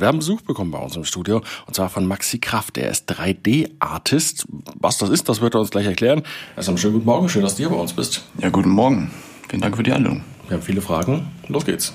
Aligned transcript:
Wir 0.00 0.06
haben 0.06 0.18
Besuch 0.18 0.42
bekommen 0.42 0.70
bei 0.70 0.78
uns 0.78 0.94
im 0.94 1.02
Studio 1.02 1.42
und 1.66 1.74
zwar 1.74 1.88
von 1.88 2.06
Maxi 2.06 2.38
Kraft. 2.38 2.78
Er 2.78 2.88
ist 2.88 3.10
3D-Artist. 3.10 4.46
Was 4.78 4.98
das 4.98 5.10
ist, 5.10 5.28
das 5.28 5.40
wird 5.40 5.56
er 5.56 5.60
uns 5.60 5.70
gleich 5.70 5.86
erklären. 5.86 6.22
Erstmal 6.54 6.78
schönen 6.78 6.94
guten 6.94 7.06
Morgen, 7.06 7.28
schön, 7.28 7.42
dass 7.42 7.56
du 7.56 7.64
hier 7.64 7.70
bei 7.70 7.74
uns 7.74 7.92
bist. 7.94 8.22
Ja, 8.40 8.48
guten 8.48 8.68
Morgen. 8.68 9.10
Vielen 9.48 9.60
Dank 9.60 9.76
für 9.76 9.82
die 9.82 9.90
Einladung. 9.90 10.22
Wir 10.46 10.56
haben 10.56 10.62
viele 10.62 10.82
Fragen. 10.82 11.26
Los 11.48 11.64
geht's. 11.64 11.94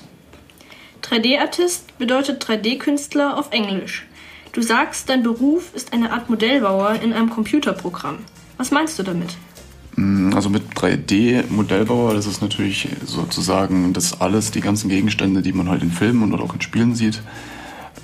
3D-Artist 1.02 1.96
bedeutet 1.96 2.44
3D-Künstler 2.44 3.38
auf 3.38 3.52
Englisch. 3.52 4.04
Du 4.52 4.60
sagst, 4.60 5.08
dein 5.08 5.22
Beruf 5.22 5.72
ist 5.72 5.94
eine 5.94 6.12
Art 6.12 6.28
Modellbauer 6.28 6.96
in 7.02 7.14
einem 7.14 7.30
Computerprogramm. 7.30 8.18
Was 8.58 8.70
meinst 8.70 8.98
du 8.98 9.02
damit? 9.02 9.34
Mm, 9.96 10.34
also 10.34 10.50
mit 10.50 10.74
3D-Modellbauer, 10.74 12.12
das 12.12 12.26
ist 12.26 12.42
natürlich 12.42 12.86
sozusagen 13.06 13.94
das 13.94 14.20
alles, 14.20 14.50
die 14.50 14.60
ganzen 14.60 14.90
Gegenstände, 14.90 15.40
die 15.40 15.54
man 15.54 15.70
halt 15.70 15.82
in 15.82 15.90
Filmen 15.90 16.34
oder 16.34 16.44
auch 16.44 16.52
in 16.52 16.60
Spielen 16.60 16.94
sieht, 16.94 17.22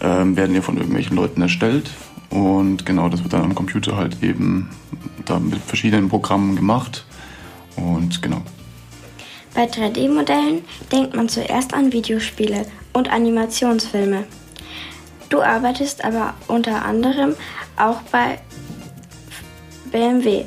ähm, 0.01 0.37
werden 0.37 0.55
ja 0.55 0.63
von 0.63 0.77
irgendwelchen 0.77 1.17
Leuten 1.17 1.43
erstellt. 1.43 1.91
Und 2.31 2.87
genau, 2.87 3.09
das 3.09 3.23
wird 3.23 3.33
dann 3.33 3.43
am 3.43 3.55
Computer 3.55 3.97
halt 3.97 4.23
eben 4.23 4.71
da 5.25 5.39
mit 5.39 5.61
verschiedenen 5.61 6.09
Programmen 6.09 6.57
gemacht. 6.57 7.05
Und 7.77 8.23
genau. 8.23 8.43
Bei 9.55 9.65
3D-Modellen 9.65 10.63
denkt 10.93 11.15
man 11.15 11.29
zuerst 11.29 11.75
an 11.75 11.93
Videospiele 11.93 12.67
und 12.93 13.11
Animationsfilme. 13.11 14.25
Du 15.29 15.43
arbeitest 15.43 16.05
aber 16.05 16.35
unter 16.47 16.85
anderem 16.85 17.35
auch 17.77 18.01
bei 18.13 18.39
BMW 19.91 20.45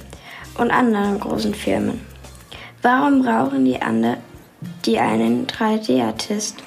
und 0.58 0.72
anderen 0.72 1.20
großen 1.20 1.54
Firmen. 1.54 2.02
Warum 2.82 3.24
brauchen 3.24 3.66
die, 3.66 3.82
andere, 3.82 4.18
die 4.86 5.00
einen 5.00 5.48
3D-Artist? 5.48 6.64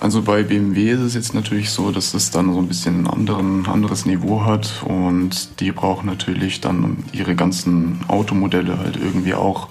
Also 0.00 0.22
bei 0.22 0.42
BMW 0.42 0.92
ist 0.92 1.00
es 1.00 1.14
jetzt 1.14 1.34
natürlich 1.34 1.68
so, 1.68 1.92
dass 1.92 2.14
es 2.14 2.30
dann 2.30 2.54
so 2.54 2.58
ein 2.58 2.68
bisschen 2.68 3.02
ein 3.02 3.06
anderen, 3.06 3.66
anderes 3.66 4.06
Niveau 4.06 4.46
hat 4.46 4.82
und 4.86 5.60
die 5.60 5.72
brauchen 5.72 6.06
natürlich 6.06 6.62
dann 6.62 7.04
ihre 7.12 7.34
ganzen 7.34 8.00
Automodelle 8.08 8.78
halt 8.78 8.96
irgendwie 8.96 9.34
auch 9.34 9.68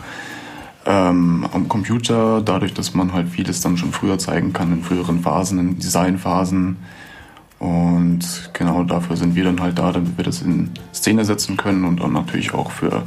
ähm, 0.85 1.47
am 1.51 1.67
Computer, 1.67 2.41
dadurch, 2.41 2.75
dass 2.75 2.93
man 2.93 3.11
halt 3.11 3.27
vieles 3.29 3.61
dann 3.61 3.75
schon 3.77 3.91
früher 3.91 4.19
zeigen 4.19 4.53
kann, 4.53 4.71
in 4.71 4.83
früheren 4.83 5.21
Phasen, 5.21 5.57
in 5.57 5.79
Designphasen. 5.79 6.77
Und 7.57 8.51
genau 8.53 8.83
dafür 8.83 9.17
sind 9.17 9.33
wir 9.33 9.45
dann 9.45 9.59
halt 9.59 9.79
da, 9.79 9.91
damit 9.91 10.15
wir 10.15 10.25
das 10.25 10.43
in 10.43 10.69
Szene 10.93 11.25
setzen 11.25 11.57
können 11.57 11.85
und 11.85 12.01
dann 12.01 12.13
natürlich 12.13 12.53
auch 12.53 12.69
für 12.69 13.01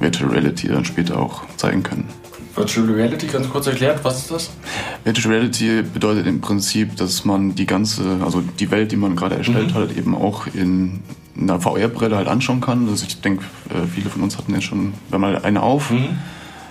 Virtual 0.00 0.30
Reality 0.30 0.68
dann 0.68 0.86
später 0.86 1.20
auch 1.20 1.42
zeigen 1.58 1.82
können. 1.82 2.08
Virtual 2.54 2.90
Reality, 2.90 3.26
ganz 3.26 3.48
kurz 3.48 3.66
erklärt, 3.66 4.04
was 4.04 4.18
ist 4.18 4.30
das? 4.30 4.50
Virtual 5.04 5.34
Reality 5.34 5.82
bedeutet 5.82 6.26
im 6.26 6.40
Prinzip, 6.40 6.96
dass 6.96 7.24
man 7.24 7.54
die 7.54 7.66
ganze, 7.66 8.18
also 8.24 8.42
die 8.58 8.70
Welt, 8.70 8.92
die 8.92 8.96
man 8.96 9.16
gerade 9.16 9.36
erstellt 9.36 9.74
mhm. 9.74 9.74
hat, 9.74 9.96
eben 9.96 10.14
auch 10.14 10.46
in 10.52 11.00
einer 11.40 11.60
VR-Brille 11.60 12.16
halt 12.16 12.28
anschauen 12.28 12.60
kann. 12.60 12.88
Also 12.88 13.06
ich 13.06 13.20
denke, 13.20 13.44
äh, 13.70 13.86
viele 13.86 14.10
von 14.10 14.22
uns 14.22 14.38
hatten 14.38 14.52
ja 14.52 14.60
schon 14.60 14.94
mal 15.10 15.38
eine 15.38 15.62
auf. 15.62 15.90
Mhm. 15.90 16.18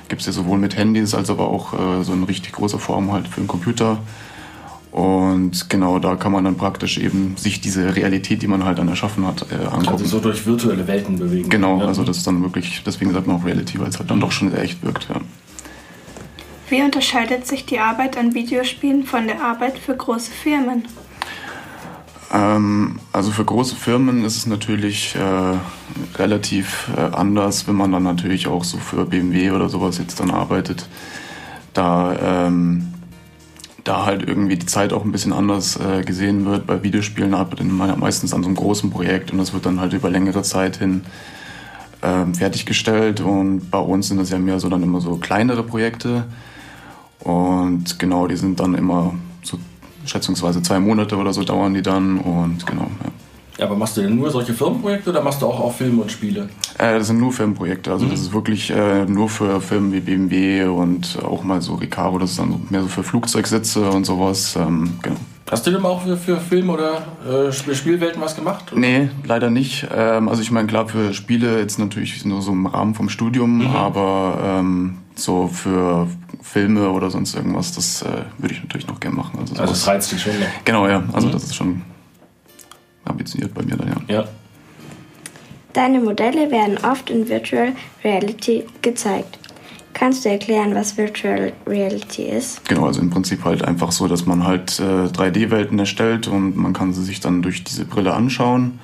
Gibt 0.09 0.21
es 0.21 0.27
ja 0.27 0.33
sowohl 0.33 0.57
mit 0.57 0.77
Handys 0.77 1.13
als 1.13 1.29
aber 1.29 1.47
auch 1.49 1.73
äh, 1.73 2.03
so 2.03 2.13
in 2.13 2.23
richtig 2.23 2.53
großer 2.53 2.79
Form 2.79 3.11
halt 3.11 3.27
für 3.27 3.41
den 3.41 3.47
Computer. 3.47 3.99
Und 4.91 5.69
genau 5.69 5.99
da 5.99 6.15
kann 6.15 6.31
man 6.31 6.43
dann 6.43 6.55
praktisch 6.55 6.97
eben 6.97 7.35
sich 7.37 7.61
diese 7.61 7.95
Realität, 7.95 8.41
die 8.41 8.47
man 8.47 8.65
halt 8.65 8.79
dann 8.79 8.87
erschaffen 8.87 9.27
hat, 9.27 9.45
äh, 9.51 9.55
angucken. 9.65 9.89
Also 9.89 10.05
so 10.05 10.19
durch 10.19 10.45
virtuelle 10.45 10.87
Welten 10.87 11.19
bewegen. 11.19 11.49
Genau, 11.49 11.79
ja. 11.79 11.85
also 11.85 12.03
das 12.03 12.17
ist 12.17 12.27
dann 12.27 12.41
wirklich, 12.41 12.81
deswegen 12.85 13.11
sagt 13.13 13.27
man 13.27 13.35
auch 13.35 13.45
Reality, 13.45 13.79
weil 13.79 13.89
es 13.89 13.99
halt 13.99 14.09
dann 14.09 14.19
doch 14.19 14.31
schon 14.31 14.49
sehr 14.49 14.61
echt 14.61 14.83
wirkt. 14.83 15.07
Ja. 15.09 15.21
Wie 16.69 16.81
unterscheidet 16.81 17.47
sich 17.47 17.65
die 17.65 17.79
Arbeit 17.79 18.17
an 18.17 18.33
Videospielen 18.33 19.05
von 19.05 19.27
der 19.27 19.41
Arbeit 19.41 19.77
für 19.77 19.95
große 19.95 20.31
Firmen? 20.31 20.85
Ähm, 22.33 22.99
also 23.13 23.31
für 23.31 23.45
große 23.45 23.75
Firmen 23.77 24.25
ist 24.25 24.35
es 24.35 24.47
natürlich 24.47 25.15
äh, 25.15 26.17
relativ 26.17 26.89
äh, 26.97 27.15
anders, 27.15 27.67
wenn 27.69 27.75
man 27.75 27.93
dann 27.93 28.03
natürlich 28.03 28.47
auch 28.47 28.65
so 28.65 28.77
für 28.77 29.05
BMW 29.05 29.51
oder 29.51 29.69
sowas 29.69 29.97
jetzt 29.97 30.19
dann 30.19 30.29
arbeitet. 30.29 30.89
Da, 31.73 32.47
ähm, 32.47 32.87
da 33.85 34.05
halt 34.05 34.27
irgendwie 34.27 34.57
die 34.57 34.65
Zeit 34.65 34.91
auch 34.91 35.05
ein 35.05 35.13
bisschen 35.13 35.31
anders 35.31 35.79
äh, 35.79 36.03
gesehen 36.03 36.45
wird. 36.45 36.67
Bei 36.67 36.83
Videospielen 36.83 37.33
arbeitet 37.33 37.71
man 37.71 37.97
meistens 37.97 38.33
an 38.33 38.43
so 38.43 38.49
einem 38.49 38.57
großen 38.57 38.89
Projekt 38.89 39.31
und 39.31 39.37
das 39.37 39.53
wird 39.53 39.65
dann 39.65 39.79
halt 39.79 39.93
über 39.93 40.09
längere 40.09 40.41
Zeit 40.41 40.77
hin 40.77 41.05
ähm, 42.03 42.35
fertiggestellt. 42.35 43.21
Und 43.21 43.71
bei 43.71 43.79
uns 43.79 44.09
sind 44.09 44.17
das 44.17 44.31
ja 44.31 44.37
mehr 44.37 44.59
so 44.59 44.67
dann 44.67 44.83
immer 44.83 44.99
so 44.99 45.15
kleinere 45.15 45.63
Projekte 45.63 46.25
und 47.19 47.99
genau, 47.99 48.27
die 48.27 48.35
sind 48.35 48.59
dann 48.59 48.75
immer 48.75 49.13
so 49.43 49.57
schätzungsweise 50.05 50.61
zwei 50.61 50.79
Monate 50.79 51.17
oder 51.17 51.33
so 51.33 51.43
dauern 51.43 51.73
die 51.73 51.81
dann 51.81 52.17
und 52.19 52.65
genau, 52.65 52.89
ja. 53.03 53.11
Ja, 53.57 53.65
aber 53.65 53.75
machst 53.75 53.97
du 53.97 54.01
denn 54.01 54.15
nur 54.15 54.29
solche 54.29 54.53
Firmenprojekte 54.53 55.09
oder 55.09 55.21
machst 55.21 55.41
du 55.41 55.47
auch, 55.47 55.59
auch 55.59 55.73
Filme 55.73 56.03
und 56.03 56.11
Spiele? 56.11 56.47
Äh, 56.77 56.99
das 56.99 57.07
sind 57.07 57.19
nur 57.19 57.33
Filmprojekte. 57.33 57.91
Also 57.91 58.05
mhm. 58.05 58.11
das 58.11 58.21
ist 58.21 58.33
wirklich 58.33 58.69
äh, 58.69 59.05
nur 59.05 59.29
für 59.29 59.59
Firmen 59.61 59.91
wie 59.91 59.99
BMW 59.99 60.65
und 60.65 61.17
auch 61.23 61.43
mal 61.43 61.61
so 61.61 61.75
Recaro, 61.75 62.19
das 62.19 62.31
ist 62.31 62.39
dann 62.39 62.67
mehr 62.69 62.83
so 62.83 62.87
für 62.87 63.03
Flugzeugsitze 63.03 63.89
und 63.89 64.05
sowas. 64.05 64.55
Ähm, 64.55 64.93
genau. 65.01 65.17
Hast 65.49 65.65
du 65.65 65.71
denn 65.71 65.83
auch 65.85 66.03
für, 66.03 66.17
für 66.17 66.37
Film 66.39 66.69
oder 66.69 67.07
äh, 67.27 67.51
Spielwelten 67.51 68.21
was 68.21 68.35
gemacht? 68.35 68.71
Oder? 68.71 68.81
Nee, 68.81 69.09
leider 69.23 69.49
nicht. 69.49 69.87
Ähm, 69.95 70.29
also 70.29 70.41
ich 70.41 70.51
meine, 70.51 70.67
klar, 70.67 70.87
für 70.87 71.13
Spiele 71.13 71.59
jetzt 71.59 71.79
natürlich 71.79 72.23
nur 72.25 72.41
so 72.41 72.51
im 72.51 72.67
Rahmen 72.67 72.93
vom 72.93 73.09
Studium, 73.09 73.59
mhm. 73.59 73.75
aber 73.75 74.39
ähm, 74.43 74.97
so 75.19 75.47
für 75.47 76.07
Filme 76.41 76.89
oder 76.89 77.09
sonst 77.09 77.35
irgendwas, 77.35 77.73
das 77.73 78.01
äh, 78.01 78.23
würde 78.37 78.53
ich 78.53 78.61
natürlich 78.61 78.87
noch 78.87 78.99
gerne 78.99 79.15
machen. 79.15 79.39
Also, 79.39 79.55
also 79.55 79.73
das 79.73 79.87
reizt 79.87 80.11
dich 80.11 80.21
schon 80.21 80.39
noch. 80.39 80.47
Genau, 80.65 80.87
ja. 80.87 81.03
Also 81.13 81.27
mhm. 81.27 81.31
das 81.31 81.43
ist 81.43 81.55
schon 81.55 81.81
ambitioniert 83.05 83.53
bei 83.53 83.63
mir 83.63 83.75
dann, 83.75 83.87
ja. 84.07 84.15
ja. 84.15 84.25
Deine 85.73 85.99
Modelle 85.99 86.49
werden 86.51 86.77
oft 86.83 87.09
in 87.09 87.29
Virtual 87.29 87.73
Reality 88.03 88.65
gezeigt. 88.81 89.39
Kannst 89.93 90.25
du 90.25 90.29
erklären, 90.29 90.75
was 90.75 90.97
Virtual 90.97 91.53
Reality 91.65 92.23
ist? 92.23 92.67
Genau, 92.67 92.85
also 92.85 93.01
im 93.01 93.09
Prinzip 93.09 93.43
halt 93.43 93.63
einfach 93.63 93.91
so, 93.91 94.07
dass 94.07 94.25
man 94.25 94.45
halt 94.45 94.79
äh, 94.79 94.83
3D-Welten 94.83 95.77
erstellt 95.79 96.27
und 96.27 96.55
man 96.55 96.73
kann 96.73 96.93
sie 96.93 97.03
sich 97.03 97.19
dann 97.19 97.41
durch 97.41 97.63
diese 97.63 97.85
Brille 97.85 98.13
anschauen. 98.13 98.79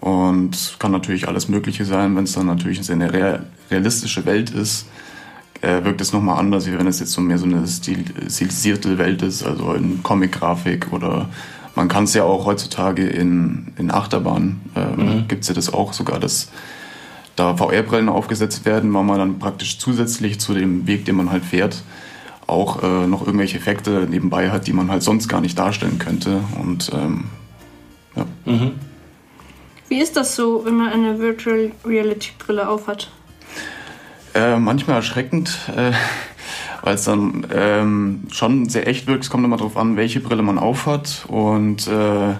Und 0.00 0.76
kann 0.78 0.92
natürlich 0.92 1.28
alles 1.28 1.48
Mögliche 1.48 1.86
sein, 1.86 2.14
wenn 2.14 2.24
es 2.24 2.32
dann 2.32 2.44
natürlich 2.44 2.90
eine 2.90 3.40
realistische 3.70 4.26
Welt 4.26 4.50
ist 4.50 4.86
äh, 5.64 5.84
wirkt 5.84 6.00
es 6.00 6.12
nochmal 6.12 6.38
anders, 6.38 6.66
wie 6.66 6.78
wenn 6.78 6.86
es 6.86 7.00
jetzt 7.00 7.12
so 7.12 7.20
mehr 7.20 7.38
so 7.38 7.46
eine 7.46 7.66
stil 7.66 8.04
stilisierte 8.28 8.98
Welt 8.98 9.22
ist, 9.22 9.44
also 9.44 9.72
in 9.72 10.02
Comic-Grafik 10.02 10.92
oder 10.92 11.28
man 11.74 11.88
kann 11.88 12.04
es 12.04 12.14
ja 12.14 12.22
auch 12.24 12.46
heutzutage 12.46 13.06
in, 13.06 13.72
in 13.78 13.90
Achterbahn, 13.90 14.60
äh, 14.76 14.84
mhm. 14.84 15.28
gibt 15.28 15.42
es 15.42 15.48
ja 15.48 15.54
das 15.54 15.72
auch 15.72 15.92
sogar, 15.92 16.20
dass 16.20 16.50
da 17.36 17.56
VR-Brillen 17.56 18.08
aufgesetzt 18.08 18.64
werden, 18.64 18.92
weil 18.94 19.02
man 19.02 19.18
dann 19.18 19.38
praktisch 19.38 19.78
zusätzlich 19.78 20.38
zu 20.38 20.54
dem 20.54 20.86
Weg, 20.86 21.04
den 21.04 21.16
man 21.16 21.30
halt 21.30 21.44
fährt, 21.44 21.82
auch 22.46 22.82
äh, 22.82 23.06
noch 23.06 23.26
irgendwelche 23.26 23.58
Effekte 23.58 24.06
nebenbei 24.08 24.50
hat, 24.50 24.66
die 24.66 24.72
man 24.72 24.90
halt 24.90 25.02
sonst 25.02 25.28
gar 25.28 25.40
nicht 25.40 25.58
darstellen 25.58 25.98
könnte. 25.98 26.40
Und 26.60 26.92
ähm, 26.94 27.24
ja. 28.14 28.26
Mhm. 28.44 28.72
Wie 29.88 30.00
ist 30.00 30.16
das 30.16 30.36
so, 30.36 30.64
wenn 30.64 30.76
man 30.76 30.92
eine 30.92 31.18
Virtual 31.18 31.72
Reality 31.84 32.30
Brille 32.38 32.68
aufhat? 32.68 33.10
Äh, 34.34 34.58
manchmal 34.58 34.96
erschreckend, 34.96 35.60
äh, 35.76 35.92
weil 36.82 36.96
es 36.96 37.04
dann 37.04 37.46
ähm, 37.54 38.24
schon 38.30 38.68
sehr 38.68 38.88
echt 38.88 39.06
wirkt. 39.06 39.24
Es 39.24 39.30
kommt 39.30 39.44
immer 39.44 39.56
darauf 39.56 39.76
an, 39.76 39.96
welche 39.96 40.18
Brille 40.18 40.42
man 40.42 40.58
aufhat. 40.58 41.24
Und 41.28 41.86
äh, 41.86 42.34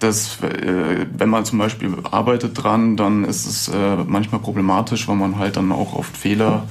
das, 0.00 0.42
äh, 0.42 1.06
wenn 1.16 1.28
man 1.28 1.44
zum 1.44 1.60
Beispiel 1.60 1.94
arbeitet 2.10 2.60
dran, 2.60 2.96
dann 2.96 3.24
ist 3.24 3.46
es 3.46 3.68
äh, 3.68 3.96
manchmal 4.04 4.40
problematisch, 4.40 5.06
weil 5.06 5.14
man 5.14 5.38
halt 5.38 5.56
dann 5.56 5.70
auch 5.70 5.94
oft 5.94 6.16
Fehler 6.16 6.64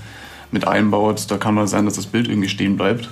mit 0.52 0.68
einbaut. 0.68 1.32
Da 1.32 1.38
kann 1.38 1.56
man 1.56 1.68
sein, 1.68 1.86
dass 1.86 1.96
das 1.96 2.08
Bild 2.08 2.28
irgendwie 2.28 2.50
stehen 2.50 2.76
bleibt. 2.76 3.10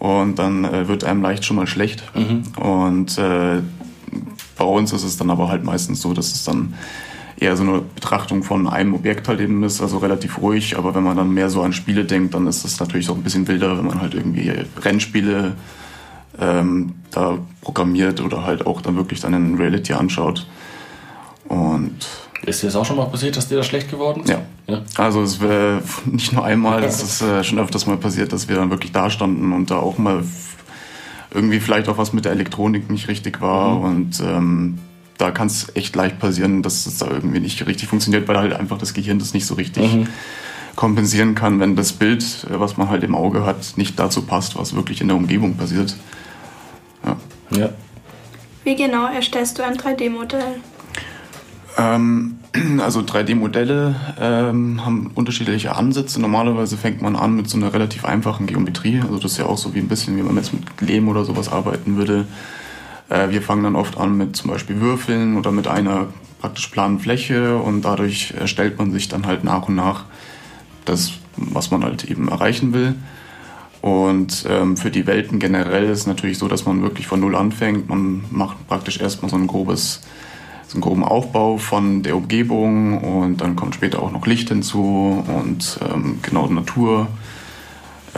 Und 0.00 0.38
dann 0.38 0.86
wird 0.86 1.02
einem 1.02 1.22
leicht 1.22 1.44
schon 1.44 1.56
mal 1.56 1.66
schlecht. 1.66 2.04
Mhm. 2.14 2.44
Und 2.56 3.16
bei 3.16 4.64
uns 4.64 4.92
ist 4.92 5.02
es 5.02 5.16
dann 5.16 5.28
aber 5.28 5.48
halt 5.48 5.64
meistens 5.64 6.00
so, 6.00 6.14
dass 6.14 6.32
es 6.32 6.44
dann 6.44 6.74
eher 7.40 7.56
so 7.56 7.62
eine 7.62 7.80
Betrachtung 7.80 8.42
von 8.42 8.66
einem 8.66 8.94
Objekt 8.94 9.28
halt 9.28 9.40
eben 9.40 9.62
ist, 9.62 9.80
also 9.80 9.98
relativ 9.98 10.38
ruhig. 10.38 10.76
Aber 10.76 10.94
wenn 10.94 11.04
man 11.04 11.16
dann 11.16 11.32
mehr 11.32 11.50
so 11.50 11.62
an 11.62 11.72
Spiele 11.72 12.04
denkt, 12.04 12.34
dann 12.34 12.46
ist 12.46 12.64
es 12.64 12.80
natürlich 12.80 13.08
auch 13.10 13.16
ein 13.16 13.22
bisschen 13.22 13.46
wilder, 13.46 13.76
wenn 13.78 13.86
man 13.86 14.00
halt 14.00 14.14
irgendwie 14.14 14.52
Rennspiele 14.82 15.54
ähm, 16.40 16.94
da 17.10 17.38
programmiert 17.60 18.20
oder 18.20 18.44
halt 18.44 18.66
auch 18.66 18.80
dann 18.80 18.96
wirklich 18.96 19.20
dann 19.20 19.34
in 19.34 19.56
Reality 19.56 19.92
anschaut. 19.92 20.46
Und 21.48 21.96
ist 22.44 22.62
dir 22.62 22.66
das 22.66 22.76
auch 22.76 22.84
schon 22.84 22.96
mal 22.96 23.06
passiert, 23.06 23.36
dass 23.36 23.48
dir 23.48 23.56
das 23.56 23.66
schlecht 23.66 23.90
geworden 23.90 24.22
ist? 24.22 24.30
Ja. 24.30 24.42
ja. 24.66 24.82
Also 24.96 25.22
es 25.22 25.40
wäre 25.40 25.82
nicht 26.06 26.32
nur 26.32 26.44
einmal, 26.44 26.82
es 26.84 27.02
ist 27.02 27.22
äh, 27.22 27.44
schon 27.44 27.58
öfters 27.58 27.86
mal 27.86 27.96
passiert, 27.96 28.32
dass 28.32 28.48
wir 28.48 28.56
dann 28.56 28.70
wirklich 28.70 28.92
da 28.92 29.10
standen 29.10 29.52
und 29.52 29.70
da 29.70 29.76
auch 29.76 29.98
mal 29.98 30.24
irgendwie 31.32 31.60
vielleicht 31.60 31.88
auch 31.88 31.98
was 31.98 32.12
mit 32.12 32.24
der 32.24 32.32
Elektronik 32.32 32.90
nicht 32.90 33.08
richtig 33.08 33.40
war 33.40 33.76
mhm. 33.76 33.84
und 33.84 34.20
ähm, 34.20 34.78
da 35.18 35.32
kann 35.32 35.48
es 35.48 35.74
echt 35.74 35.94
leicht 35.96 36.18
passieren, 36.18 36.62
dass 36.62 36.86
es 36.86 36.98
da 36.98 37.10
irgendwie 37.10 37.40
nicht 37.40 37.66
richtig 37.66 37.88
funktioniert, 37.88 38.26
weil 38.28 38.38
halt 38.38 38.52
einfach 38.54 38.78
das 38.78 38.94
Gehirn 38.94 39.18
das 39.18 39.34
nicht 39.34 39.46
so 39.46 39.54
richtig 39.54 39.92
mhm. 39.92 40.06
kompensieren 40.76 41.34
kann, 41.34 41.60
wenn 41.60 41.76
das 41.76 41.92
Bild, 41.92 42.22
äh, 42.50 42.58
was 42.58 42.76
man 42.76 42.88
halt 42.88 43.02
im 43.02 43.14
Auge 43.14 43.44
hat, 43.44 43.76
nicht 43.76 43.98
dazu 43.98 44.22
passt, 44.22 44.56
was 44.56 44.74
wirklich 44.74 45.00
in 45.00 45.08
der 45.08 45.16
Umgebung 45.16 45.56
passiert. 45.56 45.96
Ja. 47.04 47.16
ja. 47.58 47.68
Wie 48.64 48.76
genau 48.76 49.06
erstellst 49.06 49.58
du 49.58 49.64
ein 49.64 49.76
3D-Modell? 49.76 50.60
Ähm, 51.76 52.38
also 52.80 53.00
3D-Modelle 53.00 53.96
ähm, 54.20 54.84
haben 54.84 55.10
unterschiedliche 55.14 55.74
Ansätze. 55.74 56.20
Normalerweise 56.20 56.76
fängt 56.76 57.02
man 57.02 57.16
an 57.16 57.34
mit 57.34 57.48
so 57.48 57.56
einer 57.56 57.72
relativ 57.72 58.04
einfachen 58.04 58.46
Geometrie. 58.46 59.00
Also 59.00 59.18
das 59.18 59.32
ist 59.32 59.38
ja 59.38 59.46
auch 59.46 59.58
so 59.58 59.74
wie 59.74 59.78
ein 59.80 59.88
bisschen, 59.88 60.16
wie 60.16 60.22
man 60.22 60.36
jetzt 60.36 60.52
mit 60.52 60.80
Lehm 60.80 61.08
oder 61.08 61.24
sowas 61.24 61.50
arbeiten 61.50 61.96
würde. 61.96 62.26
Äh, 63.08 63.30
wir 63.30 63.42
fangen 63.42 63.64
dann 63.64 63.76
oft 63.76 63.98
an 63.98 64.16
mit 64.16 64.36
zum 64.36 64.50
Beispiel 64.50 64.80
Würfeln 64.80 65.36
oder 65.36 65.50
mit 65.50 65.66
einer 65.66 66.08
praktisch 66.40 66.68
planen 66.68 67.00
Fläche 67.00 67.56
und 67.56 67.82
dadurch 67.82 68.34
erstellt 68.38 68.78
man 68.78 68.92
sich 68.92 69.08
dann 69.08 69.26
halt 69.26 69.44
nach 69.44 69.68
und 69.68 69.74
nach 69.74 70.04
das, 70.84 71.12
was 71.36 71.70
man 71.70 71.84
halt 71.84 72.04
eben 72.04 72.28
erreichen 72.28 72.72
will. 72.72 72.94
Und 73.80 74.44
ähm, 74.48 74.76
für 74.76 74.90
die 74.90 75.06
Welten 75.06 75.38
generell 75.38 75.84
ist 75.84 76.00
es 76.00 76.06
natürlich 76.06 76.38
so, 76.38 76.48
dass 76.48 76.66
man 76.66 76.82
wirklich 76.82 77.06
von 77.06 77.20
Null 77.20 77.36
anfängt. 77.36 77.88
Man 77.88 78.24
macht 78.30 78.66
praktisch 78.66 79.00
erstmal 79.00 79.30
so 79.30 79.36
ein 79.36 79.46
grobes, 79.46 80.00
so 80.66 80.74
einen 80.74 80.82
groben 80.82 81.04
Aufbau 81.04 81.58
von 81.58 82.02
der 82.02 82.16
Umgebung 82.16 82.98
und 82.98 83.40
dann 83.40 83.54
kommt 83.56 83.74
später 83.74 84.02
auch 84.02 84.10
noch 84.10 84.26
Licht 84.26 84.48
hinzu 84.48 85.24
und 85.26 85.78
ähm, 85.92 86.18
genau 86.22 86.48
Natur 86.48 87.06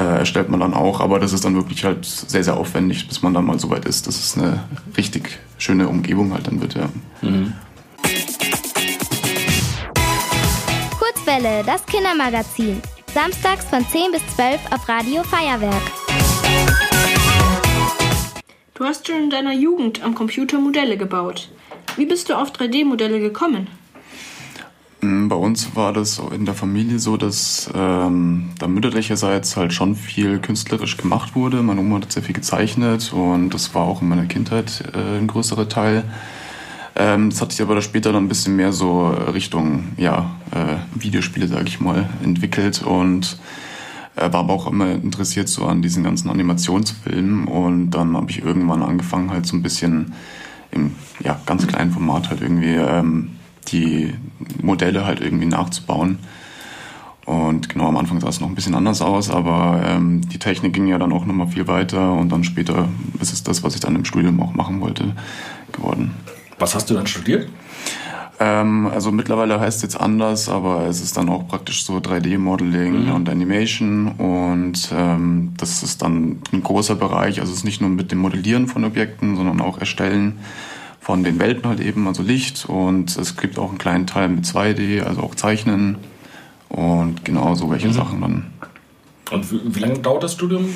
erstellt 0.00 0.48
man 0.48 0.60
dann 0.60 0.74
auch. 0.74 1.00
Aber 1.00 1.18
das 1.18 1.32
ist 1.32 1.44
dann 1.44 1.54
wirklich 1.54 1.84
halt 1.84 2.04
sehr, 2.04 2.44
sehr 2.44 2.56
aufwendig, 2.56 3.08
bis 3.08 3.22
man 3.22 3.34
dann 3.34 3.44
mal 3.44 3.58
so 3.58 3.70
weit 3.70 3.84
ist, 3.84 4.06
dass 4.06 4.18
es 4.18 4.36
eine 4.36 4.64
richtig 4.96 5.38
schöne 5.58 5.88
Umgebung 5.88 6.32
halt 6.32 6.46
dann 6.46 6.60
wird, 6.60 6.74
ja. 6.74 6.88
Mhm. 7.22 7.52
Kurzwelle, 10.98 11.62
das 11.64 11.84
Kindermagazin. 11.86 12.80
Samstags 13.14 13.64
von 13.64 13.86
10 13.86 14.12
bis 14.12 14.22
12 14.36 14.60
auf 14.72 14.88
Radio 14.88 15.22
Feuerwerk. 15.22 15.82
Du 18.74 18.84
hast 18.84 19.06
schon 19.06 19.24
in 19.24 19.30
deiner 19.30 19.52
Jugend 19.52 20.02
am 20.02 20.14
Computer 20.14 20.58
Modelle 20.58 20.96
gebaut. 20.96 21.50
Wie 21.96 22.06
bist 22.06 22.28
du 22.28 22.34
auf 22.34 22.52
3D-Modelle 22.52 23.20
gekommen? 23.20 23.66
Mm, 25.00 25.28
bei 25.28 25.36
uns 25.36 25.74
war 25.74 25.92
das 25.92 26.20
in 26.34 26.44
der 26.44 26.54
Familie 26.54 26.98
so, 26.98 27.16
dass 27.16 27.70
ähm, 27.74 28.50
da 28.58 28.68
mütterlicherseits 28.68 29.56
halt 29.56 29.72
schon 29.72 29.94
viel 29.96 30.38
künstlerisch 30.38 30.96
gemacht 30.96 31.34
wurde. 31.34 31.62
Meine 31.62 31.80
Oma 31.80 31.96
hat 31.96 32.12
sehr 32.12 32.22
viel 32.22 32.34
gezeichnet 32.34 33.12
und 33.12 33.50
das 33.50 33.74
war 33.74 33.82
auch 33.82 34.02
in 34.02 34.08
meiner 34.08 34.26
Kindheit 34.26 34.84
äh, 34.94 35.18
ein 35.18 35.26
größerer 35.26 35.68
Teil. 35.68 36.04
Ähm, 36.96 37.30
das 37.30 37.40
hat 37.40 37.52
sich 37.52 37.62
aber 37.62 37.80
später 37.80 38.12
dann 38.12 38.24
ein 38.24 38.28
bisschen 38.28 38.56
mehr 38.56 38.72
so 38.72 39.08
Richtung 39.08 39.92
ja, 39.96 40.36
äh, 40.50 40.76
Videospiele, 41.00 41.48
sage 41.48 41.68
ich 41.68 41.80
mal, 41.80 42.08
entwickelt 42.22 42.82
und 42.82 43.38
äh, 44.16 44.32
war 44.32 44.40
aber 44.40 44.52
auch 44.52 44.66
immer 44.66 44.90
interessiert 44.90 45.48
so 45.48 45.64
an 45.64 45.80
diesen 45.80 46.04
ganzen 46.04 46.28
Animationsfilmen 46.28 47.46
und 47.46 47.90
dann 47.92 48.16
habe 48.16 48.30
ich 48.30 48.42
irgendwann 48.44 48.82
angefangen 48.82 49.30
halt 49.30 49.46
so 49.46 49.56
ein 49.56 49.62
bisschen 49.62 50.12
im 50.72 50.94
ja, 51.20 51.40
ganz 51.46 51.66
kleinen 51.66 51.90
Format 51.90 52.28
halt 52.28 52.42
irgendwie 52.42 52.74
ähm, 52.74 53.30
die 53.68 54.14
Modelle 54.62 55.04
halt 55.04 55.20
irgendwie 55.20 55.46
nachzubauen. 55.46 56.18
Und 57.26 57.68
genau 57.68 57.86
am 57.86 57.96
Anfang 57.96 58.20
sah 58.20 58.28
es 58.28 58.40
noch 58.40 58.48
ein 58.48 58.54
bisschen 58.54 58.74
anders 58.74 59.02
aus, 59.02 59.30
aber 59.30 59.82
ähm, 59.86 60.28
die 60.28 60.38
Technik 60.38 60.72
ging 60.72 60.88
ja 60.88 60.98
dann 60.98 61.12
auch 61.12 61.24
nochmal 61.26 61.46
viel 61.46 61.68
weiter 61.68 62.12
und 62.14 62.30
dann 62.30 62.42
später 62.42 62.88
ist 63.20 63.32
es 63.32 63.44
das, 63.44 63.62
was 63.62 63.74
ich 63.74 63.80
dann 63.80 63.94
im 63.94 64.04
Studium 64.04 64.40
auch 64.40 64.54
machen 64.54 64.80
wollte, 64.80 65.14
geworden. 65.72 66.12
Was 66.58 66.74
hast 66.74 66.90
du 66.90 66.94
dann 66.94 67.06
studiert? 67.06 67.48
Ähm, 68.40 68.86
also 68.86 69.12
mittlerweile 69.12 69.60
heißt 69.60 69.76
es 69.76 69.82
jetzt 69.82 70.00
anders, 70.00 70.48
aber 70.48 70.86
es 70.86 71.02
ist 71.02 71.18
dann 71.18 71.28
auch 71.28 71.46
praktisch 71.46 71.84
so 71.84 71.98
3D-Modeling 71.98 73.04
mhm. 73.04 73.12
und 73.12 73.28
Animation 73.28 74.08
und 74.12 74.88
ähm, 74.92 75.52
das 75.58 75.82
ist 75.82 76.00
dann 76.00 76.38
ein 76.50 76.62
großer 76.62 76.94
Bereich. 76.94 77.38
Also 77.38 77.52
es 77.52 77.58
ist 77.58 77.64
nicht 77.64 77.82
nur 77.82 77.90
mit 77.90 78.10
dem 78.10 78.18
Modellieren 78.18 78.66
von 78.66 78.84
Objekten, 78.84 79.36
sondern 79.36 79.60
auch 79.60 79.78
Erstellen 79.78 80.38
von 81.00 81.24
den 81.24 81.38
Welten 81.38 81.66
halt 81.66 81.80
eben, 81.80 82.06
also 82.06 82.22
Licht 82.22 82.66
und 82.66 83.16
es 83.16 83.36
gibt 83.36 83.58
auch 83.58 83.70
einen 83.70 83.78
kleinen 83.78 84.06
Teil 84.06 84.28
mit 84.28 84.44
2D, 84.44 85.02
also 85.02 85.22
auch 85.22 85.34
Zeichnen 85.34 85.96
und 86.68 87.24
genau 87.24 87.54
so 87.54 87.70
welche 87.70 87.88
mhm. 87.88 87.92
Sachen 87.92 88.20
dann. 88.20 88.46
Und 89.30 89.50
wie, 89.50 89.60
wie 89.74 89.80
lange 89.80 89.98
dauert 89.98 90.22
das 90.22 90.34
Studium? 90.34 90.68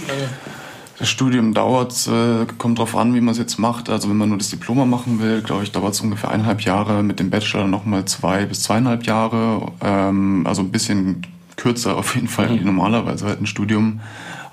Das 0.99 1.09
Studium 1.09 1.55
dauert, 1.55 2.07
äh, 2.07 2.47
kommt 2.57 2.79
drauf 2.79 2.97
an, 2.97 3.15
wie 3.15 3.21
man 3.21 3.33
es 3.33 3.39
jetzt 3.39 3.59
macht. 3.59 3.91
Also 3.91 4.09
wenn 4.09 4.17
man 4.17 4.29
nur 4.29 4.39
das 4.39 4.51
Diploma 4.51 4.85
machen 4.85 5.21
will, 5.21 5.43
glaube 5.43 5.65
ich, 5.65 5.73
dauert 5.73 5.95
es 5.95 6.01
ungefähr 6.01 6.31
eineinhalb 6.31 6.61
Jahre. 6.61 7.03
Mit 7.03 7.19
dem 7.19 7.31
Bachelor 7.31 7.67
nochmal 7.67 8.05
zwei 8.05 8.47
bis 8.47 8.63
zweieinhalb 8.63 9.05
Jahre. 9.05 9.73
Ähm, 9.83 10.47
also 10.47 10.63
ein 10.63 10.71
bisschen 10.71 11.23
kürzer 11.57 11.97
auf 11.97 12.15
jeden 12.15 12.29
Fall 12.29 12.51
mhm. 12.51 12.61
wie 12.61 12.65
normalerweise 12.65 13.27
halt 13.27 13.41
ein 13.41 13.47
Studium. 13.47 14.01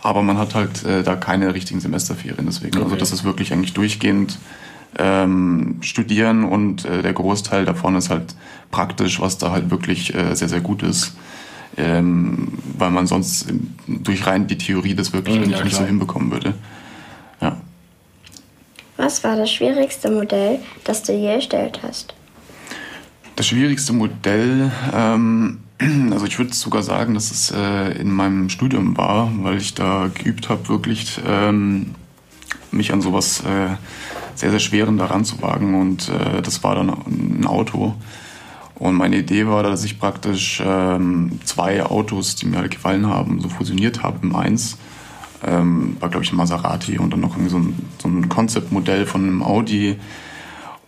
Aber 0.02 0.24
man 0.24 0.40
hat 0.40 0.56
halt 0.56 0.84
äh, 0.84 1.04
da 1.04 1.16
keine 1.16 1.54
richtigen 1.54 1.80
Semesterferien. 1.80 2.46
Deswegen, 2.48 2.76
also 2.76 2.88
okay. 2.88 2.94
also 2.94 2.96
das 2.96 3.12
ist 3.12 3.24
wirklich 3.24 3.54
eigentlich 3.54 3.74
durchgehend 3.74 4.40
ähm, 4.98 5.78
studieren 5.82 6.44
und 6.44 6.86
äh, 6.86 7.02
der 7.02 7.14
Großteil 7.14 7.66
davon 7.66 7.96
ist 7.96 8.10
halt 8.10 8.36
praktisch, 8.72 9.20
was 9.20 9.38
da 9.38 9.52
halt 9.52 9.72
wirklich 9.72 10.14
äh, 10.14 10.36
sehr, 10.36 10.50
sehr 10.50 10.62
gut 10.62 10.84
ist 10.84 11.14
ähm, 11.78 12.58
weil 12.78 12.92
man 12.92 13.08
sonst 13.08 13.48
durch 13.88 14.26
rein 14.26 14.48
die 14.48 14.58
Theorie 14.58 14.96
das 14.96 15.14
wirklich 15.14 15.40
mhm, 15.40 15.52
ja, 15.52 15.64
nicht 15.64 15.76
so 15.76 15.86
hinbekommen 15.86 16.32
würde. 16.32 16.54
Ja. 17.42 17.58
Was 18.98 19.24
war 19.24 19.36
das 19.36 19.52
schwierigste 19.52 20.12
Modell, 20.12 20.60
das 20.84 21.04
du 21.04 21.14
je 21.14 21.28
erstellt 21.28 21.80
hast? 21.84 22.14
Das 23.36 23.48
schwierigste 23.48 23.94
Modell, 23.94 24.72
ähm, 24.94 25.60
also 26.12 26.26
ich 26.26 26.38
würde 26.38 26.54
sogar 26.54 26.84
sagen, 26.84 27.14
dass 27.14 27.32
es 27.32 27.52
äh, 27.52 28.00
in 28.00 28.12
meinem 28.12 28.50
Studium 28.50 28.98
war, 28.98 29.32
weil 29.42 29.58
ich 29.58 29.74
da 29.74 30.10
geübt 30.14 30.50
habe, 30.50 30.68
wirklich 30.70 31.20
ähm, 31.26 31.96
mich 32.72 32.92
an 32.92 33.02
sowas 33.02 33.42
äh, 33.42 33.76
sehr, 34.36 34.52
sehr 34.52 34.60
schweren 34.60 34.98
daran 34.98 35.26
zu 35.26 35.42
wagen. 35.42 35.80
Und 35.80 36.10
äh, 36.10 36.42
das 36.42 36.64
war 36.64 36.76
dann 36.76 36.90
ein 36.90 37.46
Auto. 37.46 37.96
Und 38.76 38.96
meine 38.96 39.18
Idee 39.18 39.46
war, 39.48 39.62
dass 39.62 39.84
ich 39.84 40.00
praktisch 40.00 40.62
ähm, 40.66 41.40
zwei 41.46 41.84
Autos, 41.84 42.36
die 42.36 42.48
mir 42.48 42.58
halt 42.58 42.72
gefallen 42.72 43.06
haben, 43.06 43.40
so 43.40 43.48
fusioniert 43.48 44.02
habe 44.02 44.20
im 44.24 44.36
eins. 44.36 44.78
Ähm, 45.46 45.98
war, 46.00 46.10
glaube 46.10 46.24
ich, 46.24 46.32
ein 46.32 46.38
Maserati 46.38 46.98
und 46.98 47.14
dann 47.14 47.20
noch 47.20 47.36
so 47.48 47.60
ein, 47.60 47.76
so 48.00 48.08
ein 48.08 48.30
von 49.06 49.24
einem 49.24 49.44
Audi. 49.44 49.98